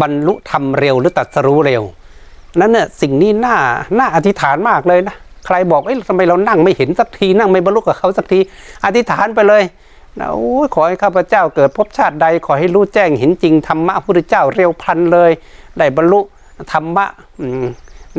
[0.02, 1.84] บรรลุธรรมเร็วหรือตัดสรู้เร็ว
[2.60, 3.56] นั้นเนี่ยสิ่งนี้น่า
[4.00, 8.40] น่าอธิษฐานมากเลยนะใครบอกเอ้ยทำไมเรานั่งไม่เห็นสักทีนั่งไม่บรรลุกับเขาสักที
[8.86, 9.64] อธิษฐานไปเลย
[10.20, 15.32] นะโอ้ขอให้ข้าพเจ้าเกิดพบชาติใดขอให้รู้แจ้งเห็นจริงธรรมะพระพุทธเจ้าเร็วพลันเลย
[15.78, 16.20] ได้บรรลุ
[16.72, 17.06] ธรรมะ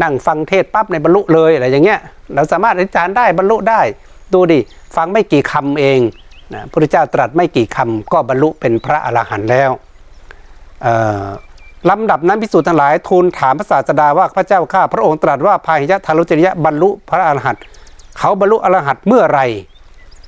[0.02, 2.00] นั่งฟังเทศปั๊บในบรรลุเลยอะไรอย่างเงี้ย
[2.34, 3.80] เราสามารถอธิษฐานได้บรรลุได้
[4.32, 4.60] ดูดิ
[4.96, 6.00] ฟังไม่กี่คำเอง
[6.54, 9.70] นะพระพุทธเจ้าตรัสไม่กี่คำก็บรรลุเป็นพระอรหันต์แล้ว
[11.90, 17.62] ลำดับนั้นพิสูจน์ทั้งหลายทูลถามพระศาสดาว่าพระเจ้าข้าพระองค์ตรัสว่าพาหิยะทารุจริยะบรรลุพระอรหันต์
[18.18, 19.40] เขาบรรลุอรหันต์เมื่อไร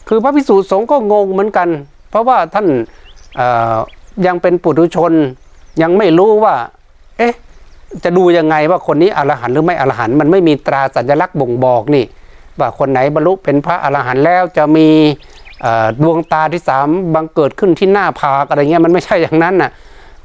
[0.09, 1.69] คือพระพิสูจน์สงฆ์ก็งงเหมือนกัน
[2.11, 2.67] เพราะว่าท่าน
[4.27, 5.13] ยังเป็นปุถุชน
[5.83, 6.55] ยังไม่รู้ว่า
[7.19, 7.35] เอ๊ะ
[8.05, 12.05] จะดูยังไงว่าคนนี้อรหันต์หรือไม่อรหันต์มันไม่มีตราสัญลักษณ์บ่งบอกนี่
[12.59, 14.89] ว่าคนไหนบรรลุเป็นพระอรหันต์แล้วจะมี
[16.03, 19.71] ดวงตาที่สามบังเกิดขึ้นที่หน้าผากอะไรเงี้ยมันไม่ใช่อย่างนั้นน่ะ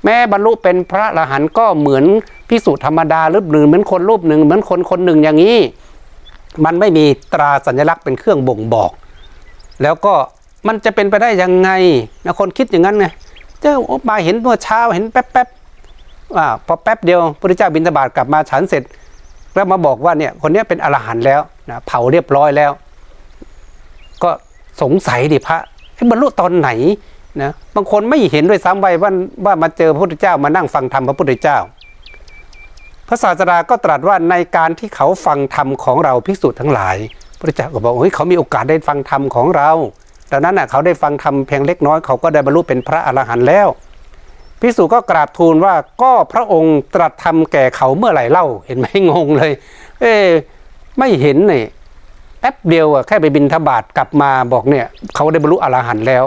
[0.03, 2.03] แม้บรรลุเป็นพระอรหันต์ก็เหมือน
[2.49, 5.57] พิสุธรรมดาหรือหรือเหมือนคนรูปหนึ่งเหมือนคนคนหนึ่งอย่างนี้
[6.65, 8.91] มันไม่มีตราสัญลักษณ์เป็นเครื่องบ่งบอก
[9.83, 10.13] แล้วก็
[10.67, 11.69] มันจะเป็นไปได้ยังไง
[12.25, 13.05] นะคนคิดอย่างนั้นไง
[13.61, 13.75] เจ้า
[14.09, 18.83] มาเห็นเมื่อเช้าเห็นแป๊บๆว่าพอแป๊บเดียวพระเจ้าบินตบาทกลับมาฉันเสร็จ
[19.53, 22.71] แล้วมาบอกว่าเนี่ยคนนี้เป็นอรหันต์แล้วนะเผาเรียบร้อยแล้ว
[24.23, 24.29] ก็
[24.81, 25.57] สงสัยดิพระ
[26.09, 26.69] บรรลุตอนไหน
[27.41, 29.11] นะบางคนไม่เห็นด้วยซ้ำไปว่า
[29.45, 31.57] ว่ามาเจอพระพุทธเจ้ามานั่งฟังธรรมพระพุทธเจ้า
[33.07, 36.97] พระศาสดาก็ตรัสว่าในการที่เขาฟังธรรมของเราภิกษุทั้งหลาย
[37.39, 39.69] พระเจ้าก็บอกเฮ้ยเขามีโอกาสได้ฟังธรรมของเรา
[40.31, 43.67] ดังนั้นน่ะเขาได้ฟังธรรมเพียงเล็กน้อยเขาก็ได้บรรลุเป็นพระอรหันต์แล้ว
[44.59, 49.51] ภิกษุก็กราบทูลว่าก็พระองค์ตรัสธรรมแก่เขาเมื่อไหร่เล่าเห็นไหมงงเลย
[50.01, 50.13] เอ๊
[50.97, 51.65] ไม่เห็นเนี่ย
[52.39, 54.85] แป๊บเดียวอะแค่ไปบินทบาทกลับมาบอกเนี่ย
[55.15, 56.23] เขาได้บรรลุอรหันต์แล้ว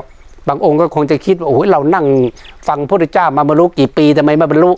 [0.49, 2.07] บางองค์ก็คงจะคิดว่าโอ้ยเรานั่ง
[2.69, 4.71] ฟังพระพุทธเจ้ามาบรรลุกี่ปีทำไมมาบรรลุ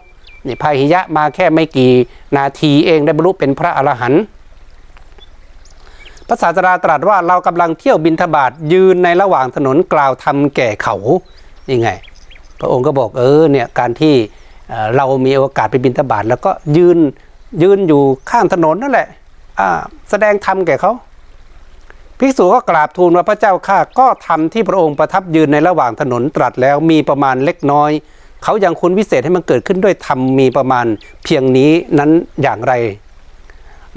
[0.46, 1.90] นี่พาหิยะมาแค่ไม่กี่
[2.36, 4.22] นาทีเองได้บรรลุเป็นพระอรหันต์
[6.32, 10.96] ระศาสดาตรัสว่าเรากำลังเที่ยวบินทบาทยืนในระหว่างถนนกล่าวทำแก่เขา
[11.68, 11.90] นี่ไง
[12.60, 14.14] พระองค์ก็บอกเออเนี่ยการที่
[14.96, 16.98] เรามีโอกาสไปบินทบาทแล้วก็ยืน
[17.62, 19.08] ยืนอยู่ข้างถนนนั่นแหละ
[20.10, 20.92] แสดงธรรมแก่เขา
[22.18, 27.90] ภิกษุก็กราบทูลว่าพระเจ้าข้าก็ทำที่พระองค์ประทับยืนในระหว่างถนนตรัสแล้วมีประมาณเล็กน้อย
[28.44, 30.86] เขายังคุณวิเศษให้มันเกิดขึ้นด้วยธรรมมีประมาณ
[31.24, 32.10] เพียงนี้นั้น
[32.42, 32.72] อย่างไร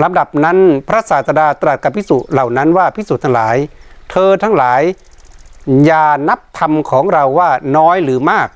[0.03, 3.55] ลำดับนั้นพระศาสดาตรัสกับภิกษุเหล่านั้นว่าภิกษุทั้งหลาย
[4.11, 4.81] เธอทั้งหลาย
[5.85, 8.47] อย่านับธรรมของเราว่าน้อยหรือมาก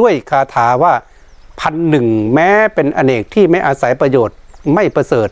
[0.00, 0.94] ด้วยคาถาว่า
[1.60, 4.36] พันหนึ่งแม้เป็นอเนกที่ไม่อาศัยประโยชน์
[4.74, 5.28] ไม่ประเสริฐ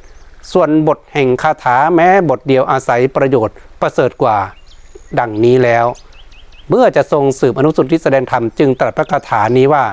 [0.53, 4.39] ส่วนบทแห่งคาถาแม้บทเดียวอาศัยประโยชน์ประเสริฐกว่า
[5.19, 5.87] ดังนี้แล้ว
[6.69, 9.85] เมื่อจะทรงสืบอนุสุทธิแสดงธรรมจึงตรัสพระคาถานี้ว่า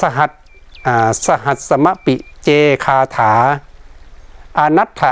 [0.00, 0.30] สหัส
[1.26, 2.14] สหัสสมปิ
[2.44, 2.48] เจ
[2.84, 3.32] คาถา
[4.60, 5.02] อนัตถ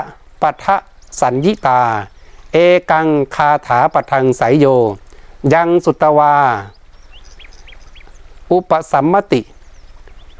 [0.41, 0.75] ปัทะ
[1.21, 1.81] สัญญิตา
[2.53, 2.57] เอ
[2.91, 4.65] กังคาถาปทังสายโย
[5.53, 6.35] ยังสุตวา
[8.51, 9.41] อุปสัมมติ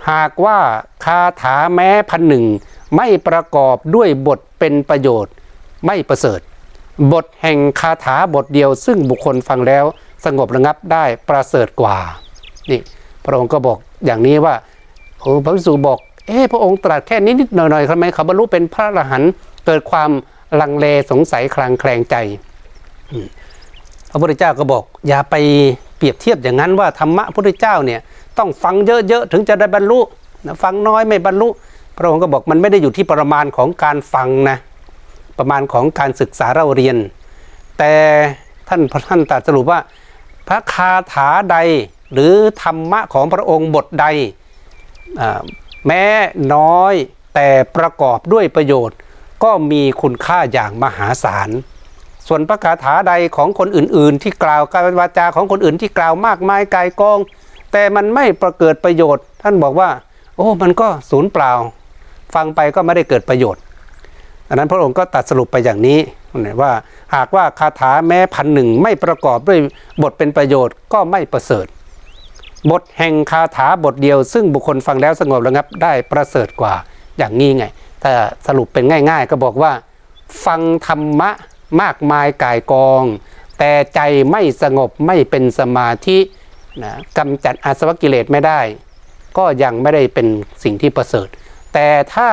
[0.09, 0.59] หากว่า
[1.05, 2.45] คาถาแม้พันหนึ่ง
[2.95, 5.33] ไม่ประกอบด้วยบทเป็นประโยชน์
[5.85, 6.39] ไม่ประเสริฐ
[7.11, 9.85] บทแห่งคาถาบทเดียวซึ่งบุคคลฟังแล้ว
[10.25, 11.97] สงบระงับได้ประเสริฐกว่า
[12.69, 12.81] นี่
[13.23, 14.55] พระองค์ก็บอกอย่างนี้ว่า
[15.21, 15.99] โอ้พระวิสุบอก
[16.29, 19.31] เอ๊พระองค์ตรัสแค่นิดนิดหน่อยหน่อยๆทำไมเขาบรรลุเป็นพระอรหันต์
[19.65, 20.09] เกิดความ
[20.61, 22.15] ลังเลสงสัยคลางแคลงใจ
[24.09, 25.35] พระพุทธเจ้าก็บอก อย่าไป
[25.97, 27.99] เปรียบเทียบอย่างนั้นว่าธรรมะพระพุทธเจ้าเนี่ย
[28.37, 29.99] ต้องฟังเยอะๆถึงจะได้บรรลุ
[30.45, 31.47] นะฟังน้อยไม่บรรลุ
[31.97, 34.57] พระองค์ก็บอกมันไม่ได้อยู่ที่ประมาณของการฟังนะ
[35.37, 36.97] ประมาณของการศึกษาเราเรียน
[37.77, 37.93] แต่
[38.67, 39.79] ท่านท่านตรัสสรุปว่า
[40.47, 41.57] พระคาถาใด
[42.13, 44.05] หรือธรรมะของพระองค์บทใด
[45.87, 46.03] แม้
[46.53, 46.93] น้อย
[47.35, 48.97] แต่ประกอบด้วยประโยชน์
[49.43, 51.49] ก็มีคุณค่าอย่างมหาศาล
[52.27, 57.19] ส่วนพระคาถาใดของคนอื่น ๆ ที่กล่าวการวาจาของคนอื่นที่กล่าวมากมายกายกอง
[57.71, 59.89] แต่มันไม่ประเกิดประโยชน์ ท่านบอกว่า
[60.35, 61.53] โอ้มันก็ศูนย์เปล่า
[62.35, 63.61] ฟังไปก็ไม่ได้เกิดประโยชน์
[64.49, 65.99] อันนั้นพระองค์ก็ตัดสรุปไปอย่างนี้
[66.61, 66.71] ว่า
[67.15, 69.59] หากว่าคาถาแม้พันหนึ่งไม่ประกอบด้วย
[70.01, 71.65] บทเป็นประโยชน์ก็ไม่ประเสริฐ
[72.71, 76.73] บทแห่งคาถาบทเดียว ซึ่งบุคคลฟังแล้วสงบระงับได้ประเสริฐกว่า
[77.17, 77.65] อย่างนี้ไง
[78.03, 78.11] ถ้า
[78.47, 79.71] สรุปเป็นง่าย ๆ ก็บอกว่า
[80.45, 81.29] ฟังธรรมะ
[81.81, 83.03] มากมายกายกอง
[83.59, 83.99] แต่ใจ
[84.31, 86.17] ไม่สงบไม่เป็นสมาธิ
[86.83, 88.59] นะกำจัดอาสวะกิเลสไม่ได้
[89.37, 90.27] ก็ยังไม่ได้เป็น
[90.63, 91.27] สิ่งที่ประเสริฐ
[91.73, 92.27] แต่ถ้า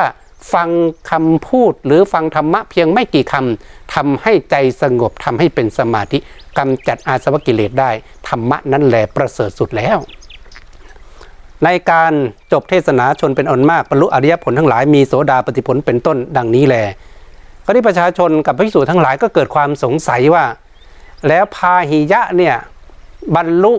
[0.53, 0.69] ฟัง
[1.11, 6.19] คำพูดหรือฟังธรรมะเพียงไม่กี่คำทำให้ใจสงบทำให้เป็นสมาธิ
[6.59, 7.91] กำจัดอาสวะกิเลสได้
[8.29, 9.99] ธรรมะนั้นแหละประเสริฐสุดแล้ว
[11.65, 12.13] ในการ
[12.53, 16.77] จบเทศนาชนเป็นอนมากบรรลุอริยผลทั้งหลายมีโสดาปฏิผลเป็นต้นดังนี้แล
[17.65, 20.45] ก็ที่ประชาชนกับภิกษุทั้งหลายก็เกิดความสงสัยว่า
[21.29, 22.57] แล้วพาหิยะเนี่ย
[23.37, 23.75] บรรลุ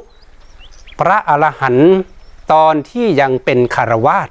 [0.99, 1.95] พระอรหันต์
[2.53, 4.29] ตอนที่ยังเป็นคารวาส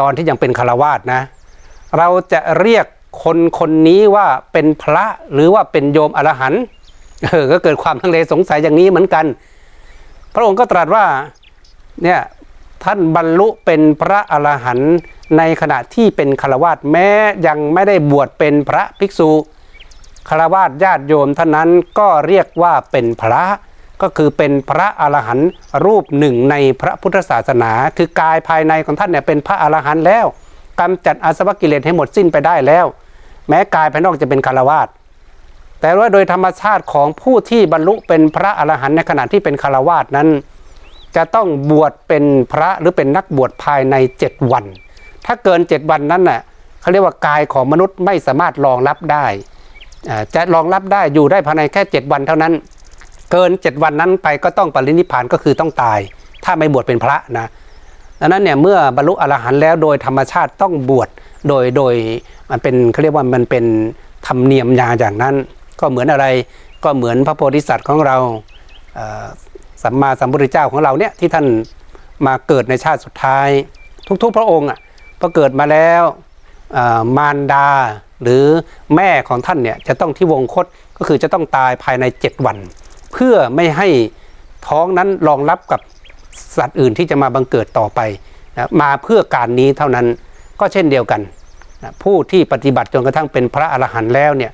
[0.00, 1.22] ตอนที่ยังเป็นคารวาสนะ
[1.96, 2.86] เราจะเรียก
[3.22, 6.62] คนคนนี้ว่าเป็นพระหรือว่าเป็นโยมอรหันต์
[7.24, 9.24] เออก็เกิดความทังเลสงสัยอย่างนี้เหมือนกัน
[10.34, 11.04] พระองค์ก็ตรัสว่า
[12.02, 12.20] เนี่ย
[12.84, 14.94] ท่านบรรลุเป็นพระอรหันต์
[15.38, 17.08] ในขณะที่เป็นคาวาสแม้
[17.46, 19.30] ยังไม่ได้บวชเป็นพระภิกษุ
[20.28, 21.68] คาวาสญาติโยมท่านั้น
[21.98, 23.42] ก็เรียกว่าเป็นพระ
[24.02, 25.48] ก็คือเป็นพระอรหันต์
[25.84, 30.26] รูปหนึ่งในพระพุทธศาสนา คือกายภายในของท่านเนี่ยเป็นพระอรหันต์แล้ว
[30.80, 32.86] กำจัดอาสวะกิเลสให้หมดสิ้นไปได้แล้ว
[33.48, 34.88] แม้กายภายนอกจะเป็นคารวาส
[35.80, 40.28] แต่ว่าโดยธรรมชาติของผู้ที่บรรลุเป็นพระอรหันต์ในขณะที่เป็นคารวาสนั้น
[41.16, 44.64] จะต้องบวชเป็นพระหรือเป็นนักบวชภายใน 7 วัน
[45.26, 46.40] ถ้าเกิน 7 วันนั้นน่ะ
[46.80, 49.26] เขาเรียกว่ากายของมนุษย์ไม่สามารถรองรับได้
[50.34, 52.52] จะรองรับได้อยู่ได้ภายในแค่ 7 วันเท่านั้น
[53.32, 55.98] เกิน 7 วันนั้นไปก็ต้องปรินิพพานก็คือต้องตาย
[56.44, 57.46] ถ้าไม่บวชเป็นพระนะ
[58.20, 61.08] ดังนั้นเนี่ยเมื่อบรรลุอรหันต์แล้วโดยธรรมชาติต้องบวช
[61.48, 61.94] โดยโดย
[62.50, 63.64] มันเป็นเขาเรียกว่ามันเป็น
[64.26, 65.34] ธรรมเนียมยาอย่างนั้น
[65.80, 66.26] ก็เหมือนอะไร
[66.84, 68.16] ก็เหมือนพระโพธิสัตว์ของเรา
[69.82, 71.46] สัมมาสัมพุทธเจ้าของเราเนี่ยที่ท่าน
[72.26, 73.48] มาเกิดในชาติสุดท้าย
[74.22, 74.78] ทุกๆ พระองค์อะ
[75.20, 76.02] พอเกิดมาแล้ว
[77.16, 77.68] มารดา
[78.22, 78.44] หรือ
[78.96, 80.66] แม่ของท่านเนี่ยจะต้องที่วงคต
[80.96, 82.56] ก็คือจะต้องตายภายใน 7 วัน
[83.12, 83.88] เพื่อไม่ให้
[84.68, 85.80] ท้องนั้นรองรับกับ
[86.58, 88.00] สัตว์อื่นที่จะมาบังเกิดต่อไป
[88.56, 90.06] นะมาเพื่อการนี้เท่านั้น
[90.60, 91.20] ก็เช่นเดียวกัน
[91.82, 94.52] นะผู้ที่ปฏิบัติจนกระทั่งเป็นพระอรหันต์แล้วเนี่ย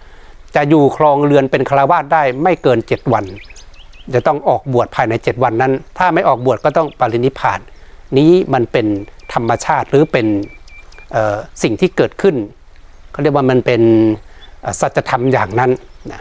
[0.54, 3.24] จะอยู่ครองเรือนเป็นคาวาสได้ไม่เกิน 7 วัน
[4.14, 7.60] จะต้องออกบวชภายใน 7 วันนั้น ถ้าไม่ออกบวชก็ต้องปรินิพพาน
[8.18, 8.86] นี้มันเป็น
[9.34, 10.26] ธรรมชาติหรือเป็น
[11.62, 12.36] สิ่งที่เกิดขึ้น
[13.10, 13.82] เขาเรียกว่ามันเป็น
[14.80, 15.70] สัจธรรมอย่างนั้น
[16.12, 16.20] นะ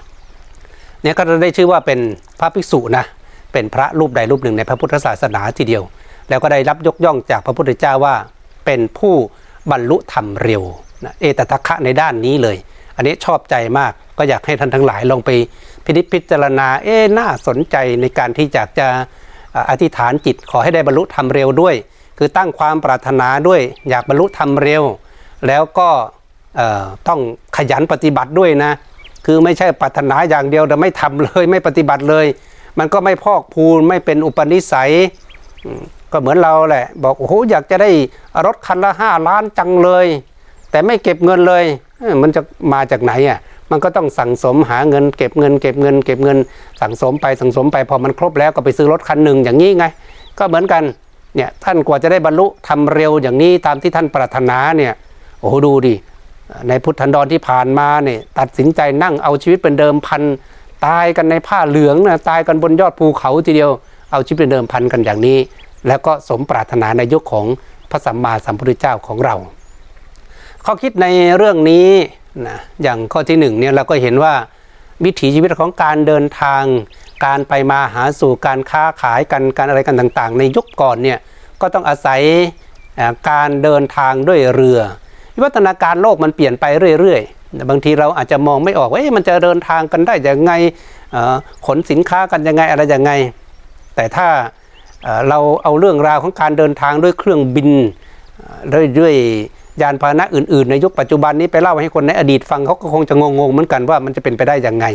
[1.02, 2.00] เนี่ยก็จะได้ชื่อว่าเป็น
[2.40, 3.06] พระภิกษุนะ
[3.54, 5.84] เป็นพระรูปใดรูปหนึ่งในพระพุทธศาสนาทีเดียว
[6.30, 8.16] แล้วก็ได้รับยกย่องจากพระพุทธเจ้าว่า
[8.66, 9.16] เป็นผู้
[9.72, 10.64] บรรลุธรรมเร็ว
[11.04, 12.58] นะเอตทัคคะในด้านนี้เลย
[12.96, 15.30] อันนี้ชอบใจมากก็อยากให้ท่านทั้งหลายลองไป
[15.86, 18.88] พินิจพิจารณาเอ๊น่าสนใจในการที่อยากจะ
[19.70, 21.76] อธิษฐานจิตขอให้ได้บรรลุธรรมเร็วด้วย
[22.18, 24.84] คือตั้งความปรารถนาด้วย อยากบรรลุธรรมเร็ว
[25.48, 25.90] แล้วก็
[27.08, 27.20] ต้อง
[27.58, 28.72] ขยันปฏิบัติด้วยนะ
[29.26, 32.26] คือไม่ใช่ปรารถนาอย่างเดียวแต่ไม่ทำเลยไม่ปฏิบัติเลย
[32.80, 34.92] มันก็ไม่พอกพูนไม่เป็นอุปนิสัย
[36.12, 37.90] ก็เหมือนเราแหละ บอกโอ้โหอยากจะได้
[38.46, 40.08] รถคันละห้าล้านจังเลย
[40.72, 41.64] แต่ไม่เก็บเงินเลย
[42.22, 42.42] มันจะ
[42.74, 43.40] มาจากไหนอะ
[43.72, 46.38] มันก็ต้องสั่งสมหาเงิน เก็บเงิน เก็บเงิน เก็บเงิน
[46.82, 49.86] สั่งสมไปสั่งสมไปพอมันครบแล้วก็ไปซื้อรถคันหนึ่งอย่างนี้ไง
[50.40, 50.84] ก็เหมือนกัน
[51.36, 54.94] เนี่ยท่านกว่าจะได้บรรลุทำเร็วอย่างนี้ตามที่ท่านปรารถนาเนี่ย
[55.40, 55.96] โอ้โหดูดิ
[56.68, 60.24] ในพุทธันดรที่ผ่านมาเนี่ยตัดสินใจนั่งเอาชีวิตเป็นเดิมพัน
[60.86, 63.72] ตายกันในผ้าเหลืองนะตายกันบนยอดภูเขาทีเดียว
[64.12, 65.38] เอาชีวิตเป็นเดิมพันกันอย่างนี้
[65.88, 67.46] แล้วก็สมปรารถนาในยุคของ
[67.90, 69.36] พระสัมมาสัมพุทธเจ้าของเรา
[70.66, 71.08] ข้อคิดใน
[71.38, 71.88] เรื่องนี้
[72.48, 74.34] นะอย่างข้อที่หนึ่งเนี่ยเราก็เห็นว่า
[75.06, 76.64] วิถีชีวิตของการเดินทาง
[77.26, 81.20] การไปมาหาสู่การค้าขายกันการอะไรกันต่างๆ ในยุคก่อนเนี่ย
[81.62, 82.22] ก็ต้องอาศัย
[83.30, 84.80] การเดินทางด้วยเรือ
[85.36, 86.66] วิวัฒนาการโลกมันเปลี่ยนไป
[87.00, 90.52] เรื่อยๆ บางทีเราอาจจะมองไม่ออกว่ามันจะเดินทางกันได้ยังไง
[91.68, 93.12] ขนสินค้ากันยังไงอะไรยังไง
[93.96, 94.28] แต่ถ้า
[95.30, 97.70] เราเอาเรื่องราวของการเดินทางด้วยเครื่องบิน
[98.74, 99.16] ด้วยด้วย
[99.82, 104.86] ยานพาหนะอื่น ๆ ในยุคปัจจุบันนี้ไปเล่าให้คนในอดีตฟังเขาก็คงจะงงๆเหมือนกันว่ามันจะเป็นไปได้ยังไง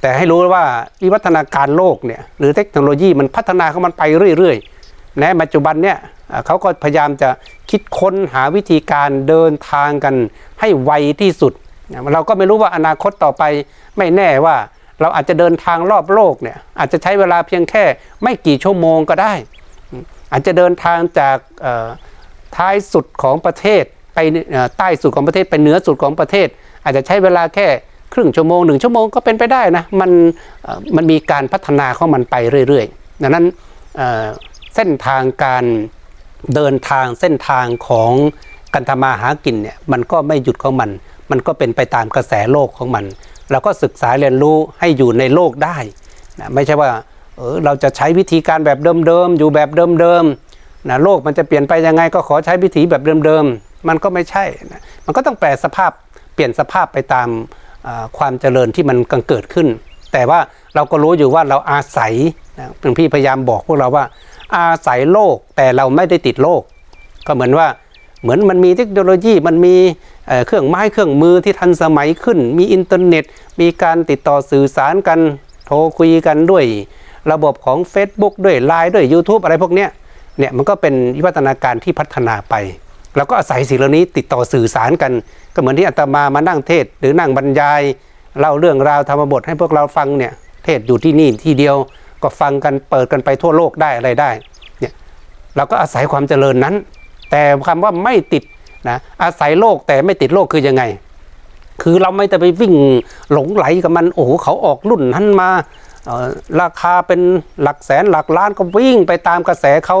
[0.00, 0.64] แต่ให้รู้ว่า
[1.02, 4.02] วิวัฒนาการโลกเนี่ยหรือเทคโนโลยีมันพัฒนาเข้ามันไป
[4.38, 4.77] เรื่อย ๆ
[5.20, 5.98] ในปัจจุบันเนี่ย
[6.46, 7.30] เขาก็พยายามจะ
[7.70, 10.14] คิดค้นหาวิธีการเดินทางกัน
[10.60, 11.52] ให้ไวที่สุด
[12.14, 13.42] เราก็ไม่รู้ว่าอนาคตต่อไป
[13.98, 14.56] ไม่แน่ว่า
[15.00, 17.84] เราอาจจะเดินทางรอบโลกเนี่ยอาจจะใช้เวลาเพียงแค่
[18.22, 19.32] ไม่กี่ชั่วโมงก็ได้
[20.32, 21.36] อาจจะเดินทางจาก
[22.56, 24.18] ท้ายสุดของประเทศไป
[24.78, 26.48] ใต้สุดของประเทศไปเหนือสุดของประเทศ
[26.84, 27.66] อาจจะใช้เวลาแค่
[28.14, 30.10] ครึ่งชั่วโมงหนึ่งชั่วโมงก็เป็นไปได้นะมัน
[30.96, 32.36] มันมีการพัฒนาของมันไป
[32.68, 33.44] เรื่อยๆ ดังนั้น
[34.80, 35.64] เส้นทางการ
[36.54, 38.12] เดินทางเส้นทางของ
[38.74, 40.90] การทำมาหากินเนี่ยมันก็ไม่หยุดของมัน
[41.30, 43.04] มันก็เป็นไปตามกระแสโลกของมัน
[43.50, 45.76] เราก็ศึกษาเรียนรู้ให้อยู่ในโลกได้
[46.40, 46.88] นะไม่ใช่ว่า
[47.36, 49.68] เออเราจะใช้วิธีการแบบเดิมๆอยู่แบบ
[50.00, 55.90] เดิมๆนะโลกมันจะเปลี่ยนไปยังไงก็ขอใช้วิธีแบบเดิมๆมันก็ไม่ใช่นะมันก็ต้องแปลสภาพ
[56.34, 57.28] เปลี่ยนสภาพไปตาม
[58.18, 59.68] ความเจริญที่มันกังเกิดขึ้น
[60.12, 60.40] แต่ว่า
[60.74, 62.14] เราก็รู้อยู่ว่าเราอาศัย
[62.58, 64.04] นะหลวงพี่พยายามบอกพวกเราว่า
[64.56, 66.62] อาศัยโลกแต่เราไม่ได้ติดโลก
[67.26, 67.68] ก็เหมือนว่า
[68.22, 69.74] เหมือนมันมีเทคโนโลยีมันมี
[70.46, 73.24] เครื่องไม้เครื่องมือที่ทันสมัยขึ้น มีอินเทอร์เน็ต
[73.60, 75.18] มีการติดต่อสื่อสารกัน
[75.66, 76.64] โทรคุยกันด้วย
[77.32, 79.90] ระบบของ Facebook ด้วย l ล n e ด้วย YouTube อะไรพวกเนี้ย
[80.38, 82.54] เนี่ยมันก็เป็นวิวัฒนาการที่พัฒนาไป
[83.16, 85.12] เราก็อาศัยสิ่งเหล่านี้ติดต่อสื่อสารกัน
[85.54, 87.82] ก็เหมือนที่อาตมามานั่งเทศหรือนั่งบรรยาย
[88.38, 90.32] เล่าเรื่องราวธรรมบทให้พวกเราฟังเนี่ย
[90.64, 91.76] เทศอยู่ที่นี่ที่เดียว
[92.22, 94.30] ก็ฟังกันเปิดกันไปทั่วโลกได้อะไรได้
[94.80, 94.94] เนี่ย
[95.56, 96.74] เราก็อาศัยความเจริญนั้น
[97.30, 98.42] แต่คำว่าไม่ติด
[98.88, 100.82] นะอาศัยโลกแต่ไม่ติดโลกคือยังไง
[101.82, 102.74] คือเราไม่จะไปวิ่ง
[103.32, 105.50] หลงไหลกับมันโอ้โหเขาออกรุ่นนั้นมา
[106.60, 107.20] ราคาเป็น
[107.62, 109.98] หลักแสนหลักล้านก็วิ่งไปตามกระแสเขา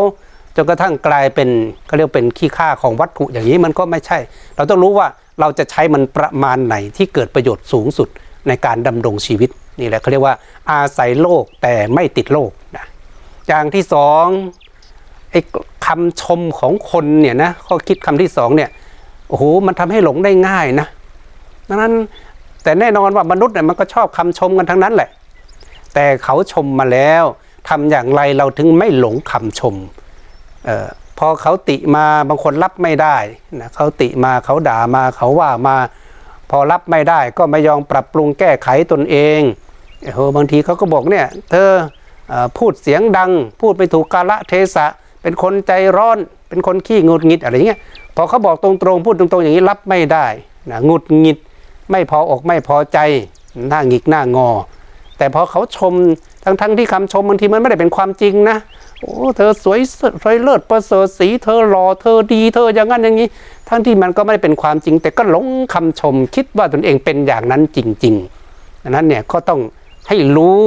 [0.56, 1.48] จนกระทั่งกลายเป็น
[1.88, 4.18] ก็เรียกเป็นขี้ค่าของวัตถุอย่างนี้มันก็ไม่ใช่
[4.56, 5.06] เราต้องรู้ว่า
[5.40, 8.08] เราจะใช้มันประมาณไหนที่เกิดประโยชน์สูงสุด
[8.48, 9.50] ในการดำรงชีวิต
[9.80, 10.34] นี่แหละเขาเรียกว่า
[10.70, 12.84] อาศัยโลกแต่ไม่ติดโลกนะ
[13.48, 14.24] อย่างที่สอง
[15.30, 15.40] ไอ้
[15.86, 18.70] คำชมของคนเนี่ยนะข้อคิดคำที่สองเนี่ย
[19.28, 20.86] โอ้โหมันทำให้หลงได้ง่ายนะ
[21.68, 21.92] ดังนั้น
[22.62, 25.10] แต่แน่นอนว่ามนุษย์เนี่ยมันก็ชอบคำชมกันทั้งนั้นแหละ
[25.94, 27.24] แต่เขาชมมาแล้ว
[27.68, 29.74] ทำอย่างไรเราถึงไม่หลงคำชม
[30.68, 33.16] ออพอเขาติมาบางคนรับไม่ได้
[33.60, 35.76] นะเขาติมาเขาด่ามาเขาว่ามา
[36.50, 39.40] พอรับไม่ได้ก็ไม่ยอมปรับปรุงแก้ไขตนเอง
[40.14, 41.70] โอ้บางทีเขาก็บอกเนี่ยเธอ
[42.58, 43.30] พูดเสียงดัง
[43.60, 44.86] พูดไปถูกกาละเทศะ
[45.22, 46.18] เป็นคนใจร้อน
[46.48, 47.80] เป็นคนขี้งุดงิดอะไรเงี้ย
[48.16, 50.26] พอเขาบอกตรงๆพูดตรงๆอย่างนี้รับไม่ได้
[50.70, 51.38] นะงุดงิด
[51.90, 52.98] ไม่พออกไม่พอใจ
[53.68, 54.48] หน้าหงิกหน้างอ
[55.18, 55.94] แต่พอเขาชม
[56.44, 58.56] ทั้งๆทที่คำชมบางทีมันไม่ได้เป็นความจริงนะ
[59.00, 59.80] โอ้เธอสวย
[60.22, 63.28] สวยเลิศประเสริฐสีเธอหล่อเธอดีเธออย่างนั้นอย่างนี้
[63.68, 69.60] ทั้งที่มันก็ไม่ได้เป็นความจริง แต่ก็หลงคำชมคิดว่าตนเองเป็นอย่างนั้นจริงๆดังนั้นเนี่ยก็ต้อง
[70.08, 70.60] ให้รู้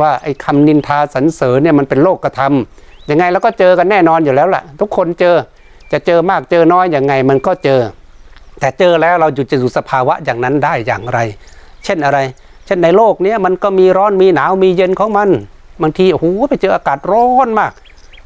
[0.00, 5.36] ว่าไอ้คำนินทาสรรเสริญเนี่ยมันเป็นโลกกระทำยังไงเราก็เจอกันแน่นอนอยู่แล้วล่ะ ทุกคนเจอ
[5.92, 7.80] จะเจอมากเจอน้อยอย่างไงมันก็เจอ
[8.60, 11.18] แต่เจอแล้วเราอยู่จะอยู่สภาวะอย่างนั้นได้อย่างไร
[11.84, 12.18] เช่นอะไร
[12.66, 15.28] เช่นในโลกนี้มันก็มีร้อนมีหนาวมีเย็นของมัน
[15.82, 17.72] บางทีโอ้โหไปเจออากาศร้อนมาก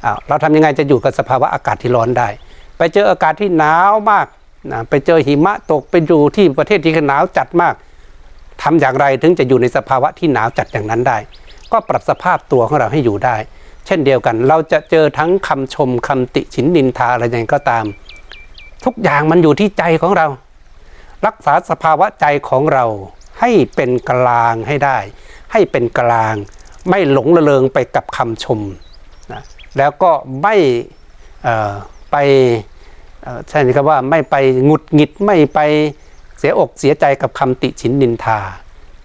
[0.05, 2.27] อ้าวเราทำยังไงจะอยู่กับสภาวะอากาศที่ร้อนได้
[2.77, 4.27] ไปเจออากาศที่หนาวมาก
[4.71, 7.73] นะไปเจอหิมะตกไปอยู่ที่ประเทศที่หนาวจัดมาก
[8.61, 11.17] ทำอย่างไรถึงจะอยู่ในสภาวะที่หนาวจัดอย่างนั้นได้
[11.71, 13.35] ก็ปรับสภาพตัวของเราให้อยู่ได้
[13.85, 17.85] เช่นเดียวกัน เราจะเจอทั้งคำชมคำติฉินนินทาอะไรอย่างก็ตาม
[18.85, 20.27] ทุกอย่างมันอยู่ที่ใจของเรา
[21.27, 22.85] รักษาสภาวะใจของเรา
[23.39, 24.97] ให้เป็นกลางให้ได้
[25.51, 26.35] ให้เป็นกลาง
[26.89, 28.59] ไม่หลงระเริงไปกับคำชม
[29.31, 29.41] นะ
[29.77, 30.11] แล้วก็
[30.43, 30.55] ไม่
[32.11, 32.15] ไป
[33.49, 34.35] ใช่ไหมครับว่าไม่ไป
[34.65, 35.59] หงุดหงิดไม่ไป
[36.41, 38.39] เสียอกเสียใจกับคำติฉินนินทา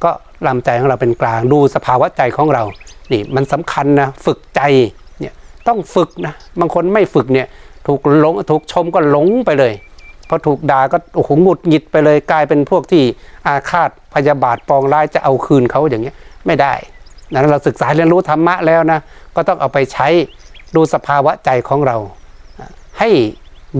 [0.05, 0.11] ก็
[0.47, 2.65] ลำใจของเราเป็นกลางดูสภาวะใจของเรา
[3.13, 4.61] นี่มันสำคัญนะฝึกใจ
[5.21, 5.35] เนี่ย
[5.69, 7.47] ต้องฝึกนะบางคนไม่ฝึกเนี่ย
[7.87, 9.73] ถูกหลงถูกชมก็หลงไปเลย
[10.29, 13.03] พอถูกด่าก็โอ้โหหงุดหงิดไปเลยกลายเป็นพวกที่
[13.47, 16.17] อาฆาตพยาบาทปองร้ายจะเอาคืนเขาอย่างเงี้ย
[16.47, 16.75] ไม่ได้
[17.33, 19.01] นั้นเราศึกษาเรียนรู้ธรรมะแล้วนะ
[19.37, 20.09] ก็ต้องเอาไปใช้
[20.75, 21.97] ดูสภาวะใจของเรา
[22.99, 23.11] ให้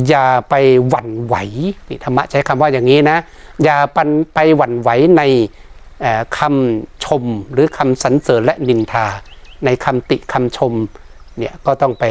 [0.09, 0.55] อย่าไป
[0.89, 1.37] หวั่นไหว
[1.89, 3.19] นี่ธรรมะใช้คำว่าอย่างนี้นะ
[3.65, 5.23] อย่าปันไปหวั่นไหวใน
[6.39, 9.07] คำชมหรือคำสรรเสริญและนินทา
[9.65, 10.73] ในคำติคำชม
[11.39, 12.05] เนี่ยก็ต้องไป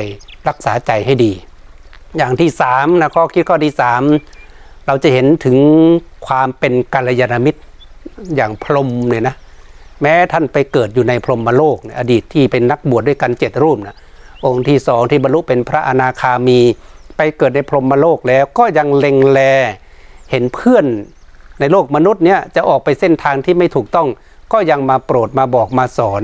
[0.47, 1.31] รักษาใจให้ดี
[2.17, 4.01] อย่างที่สามนะข้อคิดข้อที่สาม
[4.88, 5.57] เราจะเห็นถึง
[6.27, 7.61] ความเป็นกัลยาณมิตร
[8.36, 9.36] อย่างพรหมเนี่ยนะ
[10.01, 13.95] แม้ท่านไปเกิดอยู่ในพรหมโลกอดีตที่เป็นนักบวชดด้วยกันเจ็ดรูปนะ
[14.45, 16.59] องค์ที่สองที่บรรลุเป็นพระอนาคามี
[17.18, 19.39] ไปเกิดในพรหมโลกแล้วก็ยังเล็งแล
[20.32, 20.86] เห็นเพื่อน
[21.59, 24.07] ในโลกมนุษย์เนี่ยจะออกไปเส้นทางที่ไม่ถูกต้อง
[24.53, 26.24] ก็ยังมาโปรดมาบอกมาสอน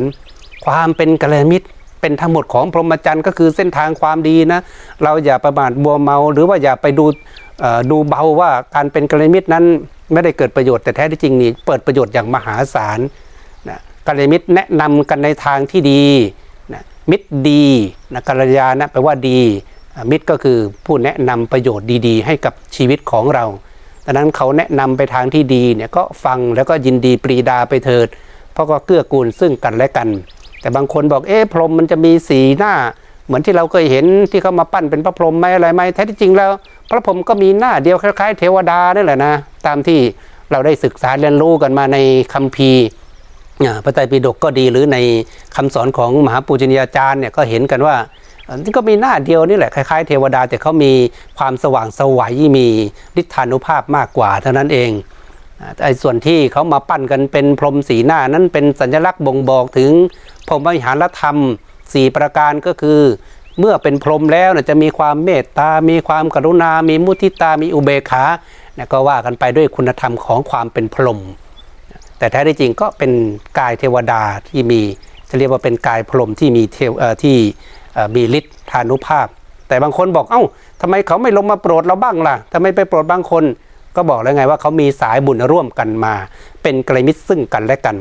[0.65, 1.67] ความเป็นกัลยาณมิตร
[2.01, 4.59] เป็นทั้งหมดของพรหมจรรย์ก็คือเส้นทางความดีนะ
[5.03, 7.05] เราอย่าประมาทบัวเมา หรือว่าอย่าไปดู
[7.91, 9.65] ดูเบาว่าการเป็นกัลยาณมิตรนั้น
[10.13, 12.99] ไม่ได้เกิดประโยชน์แต่แท้ที่จริงนี่เปิดประโยชน์อย่างมหาศาล
[13.69, 16.05] นะกัลยาณมิตรแนะนำกันในทางที่ดี
[16.73, 17.65] นะมิตรดี
[18.13, 19.41] นะกัลยาณนะแปลว่าดี
[20.09, 23.45] มิตรก็คือผู้แนะนำประโยชน์ดีๆ ให้กับชีวิตของเรา
[24.05, 28.07] ดังนั้นเขาแนะนำไปทางที่ดีเนี่ยก็ฟังแล้วก็ยินดีปรีดาไปเถิด
[28.53, 30.09] เพราะก็เกื้อกูลซึ่งกันและกัน
[30.61, 32.73] แต่บางคนบอกเอ๊ะพรหมมันจะมีสีหน้า
[33.25, 36.51] เหมือนที่เราเคยเห็นที่เขามาปั้นเป็นพระพรหมไหมอะไรไหมแท้ที่จริงแล้ว
[36.89, 39.33] พระพรหมก็มีหน้าเดียวคล้าย ๆ เทวดานั่นแหละนะ
[39.67, 39.99] ตามที่
[40.51, 41.97] เราได้ศึกษาเรียนรู้กันมาใน
[42.33, 42.85] คัมภีร์
[43.83, 44.97] พระไตรปิฎกก็ดีหรือใน
[45.55, 47.95] คำสอนของมหาปูชนียาจารย์เนี่ยก็เห็นกันว่า
[48.57, 50.93] นี่ก็มีหน้าเดียวนี่แหละคล้ายๆเทวดาแต่เขามี
[51.37, 52.67] ความสว่างสวัยมี
[53.21, 54.91] ฤทธานุภาพมากกว่าเท่านั้นเอง
[55.83, 59.91] ไอ้ส่วนที่เขามาปั้นกันเป็นพรมสีหน้านั้นเป็นสัญลักษณ์บ่งบอกถึง
[60.47, 61.37] พรหมวิหารธรรม
[61.77, 62.99] 4 ประการก็คือ
[63.59, 68.23] เมื่อเป็นพรหมแล้วจะมีความเมตตา มีความกรุณา มีมุทิตา มีอุเบกขา
[68.91, 71.19] ก็ว่ากันไปด้วยคุณธรรมของความเป็นพรหม
[72.17, 73.11] แต่แท้ที่จริงก็เป็น
[73.59, 74.81] กายเทวดาที่มี
[75.29, 76.91] จะเรียกว่าเป็นกายพรหมที่มีเทว
[77.23, 77.37] ที่
[78.15, 79.27] มีฤทธิ์ทานุภาพ
[79.67, 80.43] แต่บางคนบอกเอา้า
[80.81, 83.43] ทำไมเขาไม่ลงมาโปรดเราบ้างล่ะทำไมไปโปรดบางคน
[83.95, 86.13] ก็บอกแล้วไงว่าเขามีสายบุญร่วมกันมา
[86.61, 87.95] เป็นกลมิตรซึ่งกันและกัน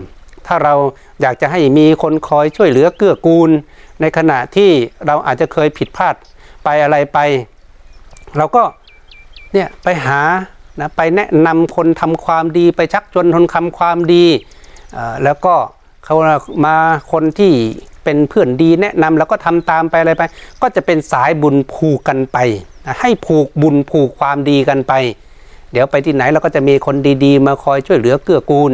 [0.47, 0.75] ถ้าเรา
[1.21, 3.51] อยากจะให้มีคนคอยช่วยเหลือเกื้อกูล
[4.01, 4.71] ในขณะที่
[5.07, 6.15] เราอาจจะเคยผิดพลาด
[6.65, 7.19] ไปอะไรไป
[8.37, 8.63] เราก็
[9.53, 10.21] เนี่ยไปหา
[10.81, 14.25] นะไปแนะนำคนทำความดีไปชักชวนคนทำความดี
[15.25, 15.55] แล้วก็
[16.05, 16.17] เขา
[16.67, 16.77] มา
[17.13, 17.53] คนที่
[18.05, 20.23] เป็นเพื่อนดีแนะนำแล้วก็ทำตามไปอะไรไป
[20.63, 22.39] ก็จะเป็นสายบุญผูกกันไป
[23.01, 24.93] ให้ผูกบุญผูกความดีกันไป
[25.73, 28.73] เดี๋ยวไปที่ไหนเราก็จะมีคนดีๆ มาคอยช่วยเหลือเกื้อกูล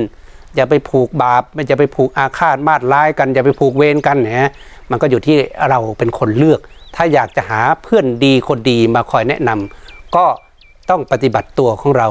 [0.54, 4.50] อย่าไปผูกบาปไม่จะไปผูกอาฆาตมาดร้ายกัน อย่าไปผูกเวรกันนะ
[4.90, 5.36] มันก็อยู่ที่
[5.70, 6.60] เราเป็นคนเลือก
[6.96, 10.24] ถ้าอยากจะหาเพื่อนดีคนดีมาคอยแนะนำก็
[10.90, 12.08] ต้องปฏิบัติตัวของเรา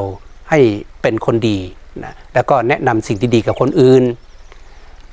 [0.50, 0.60] ให้
[1.02, 1.58] เป็นคนดี
[2.04, 4.04] นะแล้วก็แนะนำสิ่งดีๆกับคนอื่น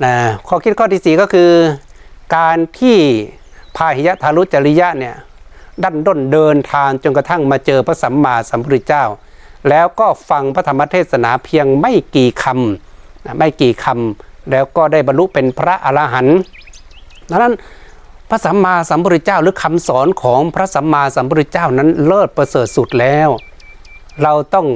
[0.04, 0.14] นะ
[0.48, 1.50] ข้อคิดข้อที่ 4 ก็คือ
[2.34, 2.98] การที่
[3.76, 5.16] พาหิยะทารุจริยะเนี่ย
[5.82, 9.04] ดันด้นเดินทางจนกระทั่งมาเจอพระสัมมาสัมพุทธเจ้า
[9.68, 16.38] แล้วก็ฟังพระธรรมเทศนาเพียงไม่กี่คำไม่กี่คำแล้วก็ได้บรรลุเป็นพระอรหันต์
[17.30, 17.54] ดังนั้น
[18.28, 23.28] พระสัมมาสัมพุทธเจ้าหรือคำสอนของพระสัมมาสัมพุทธเจ้านั้นเลิศประเสริฐสุดแล้ว
[24.22, 24.66] เราต้อง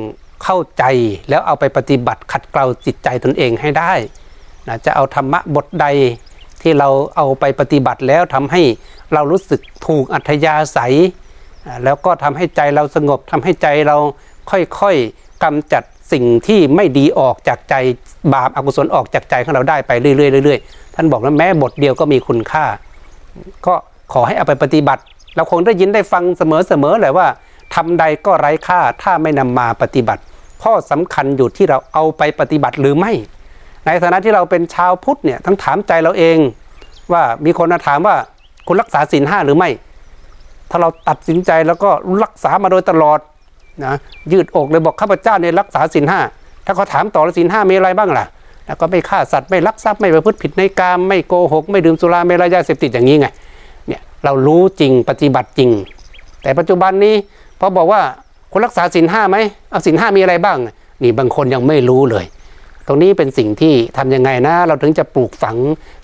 [0.45, 0.85] เข้าใจ
[1.29, 3.93] แล้วเอาไปปฏิบัติขัดเกลาจิตใจตนเองให้ได้
[4.69, 5.87] นะจะเอาธรรมะบทใด
[6.67, 8.63] ที่เราเอาไปปฏิบัติแล้วทำให้
[9.15, 10.95] เรารู้สึกถูกอัธยาศัย
[11.85, 13.97] แล้วก็ทำให้ใจเราสงบทำให้ใจเรา
[14.51, 17.75] ค่อยๆกำจัดสิ่งที่ไม่ดีออกจากใจ
[18.35, 22.65] บาปอกุศลออกจากใจของเราได้ไปเรื่อยๆเรื่อยๆท่านบอกว่าแม้บทเดียวก็มีคุณค่า
[23.67, 23.75] ก็
[24.13, 25.03] ขอให้เอาไปปฏิบัติ
[25.37, 27.27] เราคงได้ยินได้ฟังเสมอๆแหละว่า
[27.75, 30.23] ทำใดก็ไร้ค่าถ้าไม่นำมาปฏิบัติ
[30.63, 33.13] ข้อสำคัญอยู่ที่เราเอาไปปฏิบัติหรือไม่
[33.87, 36.39] ในฐานะที่เราเป็นชาวพุทธเนี่ยทั้งถามใจเราเอง
[37.13, 38.17] ว่ามีคนมาถามว่า
[38.67, 39.71] คุณรักษาศีลห้าหรือไม่
[40.71, 41.91] ถ้าเราตัดสินใจแล้วก็
[42.25, 43.19] รักษามาโดยตลอด
[43.85, 43.95] นะ
[44.33, 46.21] ยืดอกเลยบอกข้าพเจ้าเนี่ยรักษาศีลห้า
[46.67, 48.25] ถ้าเขาถามต่อศีลห้ามีอะไรบ้างล่ะ
[48.67, 53.27] แล้วก็ไม่ฆ่าสัตว์ไม่ลักทรัพย์ไม่ประพฤติผิดในกามไม่โกหก ไม่ดื่มสุราไม่ระยาเสพติดอย่างนี้ไง
[53.89, 55.71] เนี่ยเรารู้จริงปฏิบัติจริง
[56.43, 57.15] แต่ปัจจุบันนี้
[57.61, 58.01] พอบอกว่า
[58.53, 59.37] คุณรักษาศีลห้าไหม
[59.71, 60.59] เอาศีลห้ามีอะไรบ้าง
[61.03, 62.25] นี่บางคนยังไม่รู้เลย
[62.87, 65.57] ตรงนี้เป็นสิ่งที่ทำยังไงนะ เราถึงจะปลูกฝัง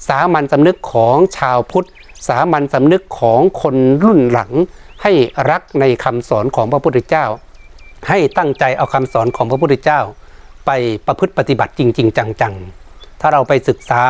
[0.08, 1.88] สามัญสำนึกของชาวพุทธ
[2.28, 4.52] สามัญสำนึกของคนรุ่นหลัง
[5.02, 5.12] ให้
[5.50, 7.24] รักในคำสอนของพระพุทธเจ้า
[8.08, 10.00] ให้ตั้งใจเอาคำสอนของพระพุทธเจ้า
[10.66, 10.70] ไป
[11.06, 14.02] ประพฤติปฏิบัติจริง ๆ จังๆถ้าเราไปศึกษา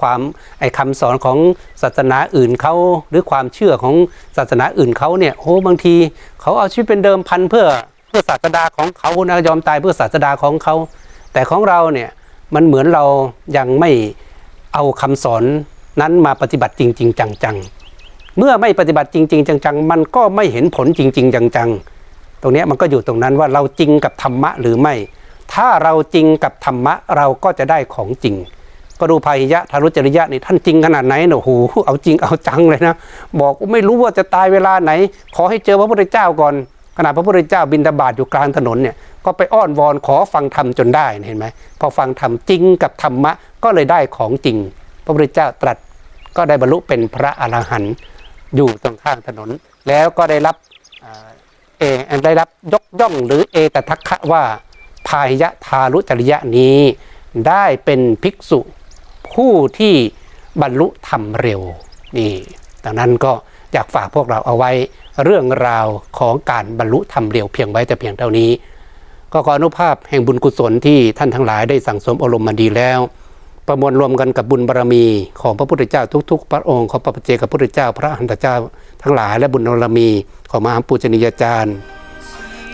[0.00, 0.20] ความ
[0.60, 1.38] ไอ้คำสอนของ
[1.82, 2.74] ศาสนาอื่นเขา
[3.10, 3.94] หรือความเชื่อของ
[4.36, 5.94] ศาสนาอื่นเขาเนี่ยโอ้บางที
[6.40, 7.66] เขาเอาชีวิตเป็นเดิมพันเพื่อ
[8.08, 10.74] เพื่อศาสดาของเขานะยอมตายเพื่อศาสดาของเขา
[11.32, 12.10] แต่ของเราเนี่ย
[12.54, 13.04] มันเหมือนเรา
[13.56, 13.90] ยังไม่
[14.74, 15.42] เอาคำสอน
[16.00, 24.94] นั้นมาปฏิบัติจริง ๆ จังๆ เมื่อไม่ปฏิบัติจริง ๆ จังๆ มันก็ไม่เห็นผลจริง ๆ จังๆ ตรงนี้มันก็อยู่ตรงนั้นว่าเราจริงกับธรรมะหรือไม่
[25.54, 28.34] ถ้าเราจริงกับธรรมะเราก็จะได้ของจริง
[29.00, 31.50] ก็ดูพาหิยะทารุจริยะนี่ท่านจริงขนาดไหนเนอะโอ้โห
[31.86, 32.96] เอาจริงเอาจังเลยนะ
[33.40, 34.92] บอกไม่รู้ว่าจะตายเวลาไหน
[35.36, 36.54] ขอให้เจอพระพุทธเจ้าก่อน
[36.98, 41.46] ขณะพระพุทธเจ้าบินทบาทอยู่กลางถนนเนี่ยก็ไปอ้อนวอนขอฟังธรรมจนได้เห็นไหม
[41.80, 43.32] พอฟังธรรมจริงกับธรรมะ
[43.64, 44.56] ก็เลยได้ของจริง
[45.04, 45.76] พระพุทธเจ้าตรัส
[46.36, 47.94] ก็ได้บรรลุเป็นพระอรหันต์
[48.56, 49.48] อยู่ตรงข้างถนน
[49.88, 50.56] แล้วก็ได้รับ
[51.78, 51.84] เอ
[52.24, 54.42] ได้รับยกย่องหรือเอตทัคคะว่า
[55.06, 56.78] พาหิยะทารุจริยะนี้
[57.48, 58.60] ได้เป็นภิกษุ
[59.32, 59.94] ผู้ที่
[60.62, 61.60] บรรลุธรรมเร็ว
[62.16, 62.34] นี่
[62.84, 63.32] ดังนั้นก็
[63.72, 64.70] อยากฝากพวกเราเอาไว้
[65.24, 65.86] เรื่องราว
[66.18, 68.50] ของการบรรลุธรรมเร็วเพียงไว้แต่เพียงเท่านี้
[69.32, 73.00] ก็ขออนุภาพแห่งบุญกุศลที่ท่านทั้งหลายได้สั่งสมอารมณ์มาดีแล้ว
[73.66, 75.04] ประมวลรวมกันกับบุญบารมี
[75.40, 78.54] ของพระพุทธเจ้าทุก ๆ พระองค์ของพระปเจกับพระพุทธเจ้า พระอันตเจ้า
[79.02, 80.08] ทั้งหลายและบุญบารมี
[80.50, 81.74] ของมหาปูชนียาจารย์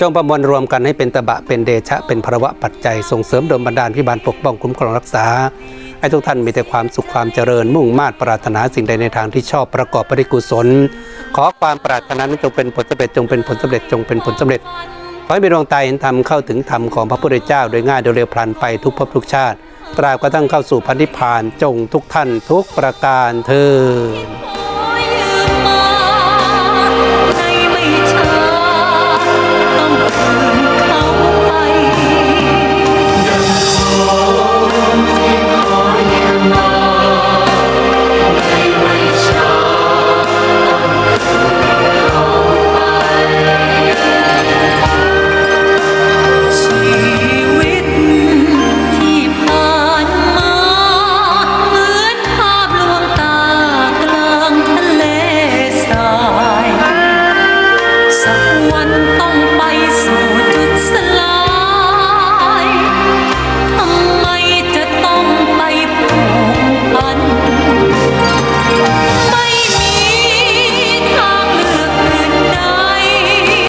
[0.01, 5.25] จงประมวลรวมกันให้เป็นตบะเป็นเดชะ เป็นภระปัจจัยส่งเสริมดลบันดาลพิบาลปกป้องคุ้มครองรักษา
[6.01, 10.67] ให้ทุกท่านมีแต่ความสุขความเจริญมุ่งมาตรปรารถนาสิ่งใดในทางที่ชอบประกอบปริกุศล
[11.37, 14.61] ขอความปรารถนานั้นจงเป็นผลสำเร็จจงเป็นผลสำเร็จจงเป็นผลสำเร็จ
[15.27, 19.57] ขอให้มีดวงตาเห็นธรรมเข้าถึงธรรมของพระพุทธเจ้า โดยง่ายโดยเร็วพลันไปทุกภพทุกชาติ
[19.99, 24.64] ตราบกระทั่งเข้าสู่พันธิพานจงทุกท่านทุกประการเทอ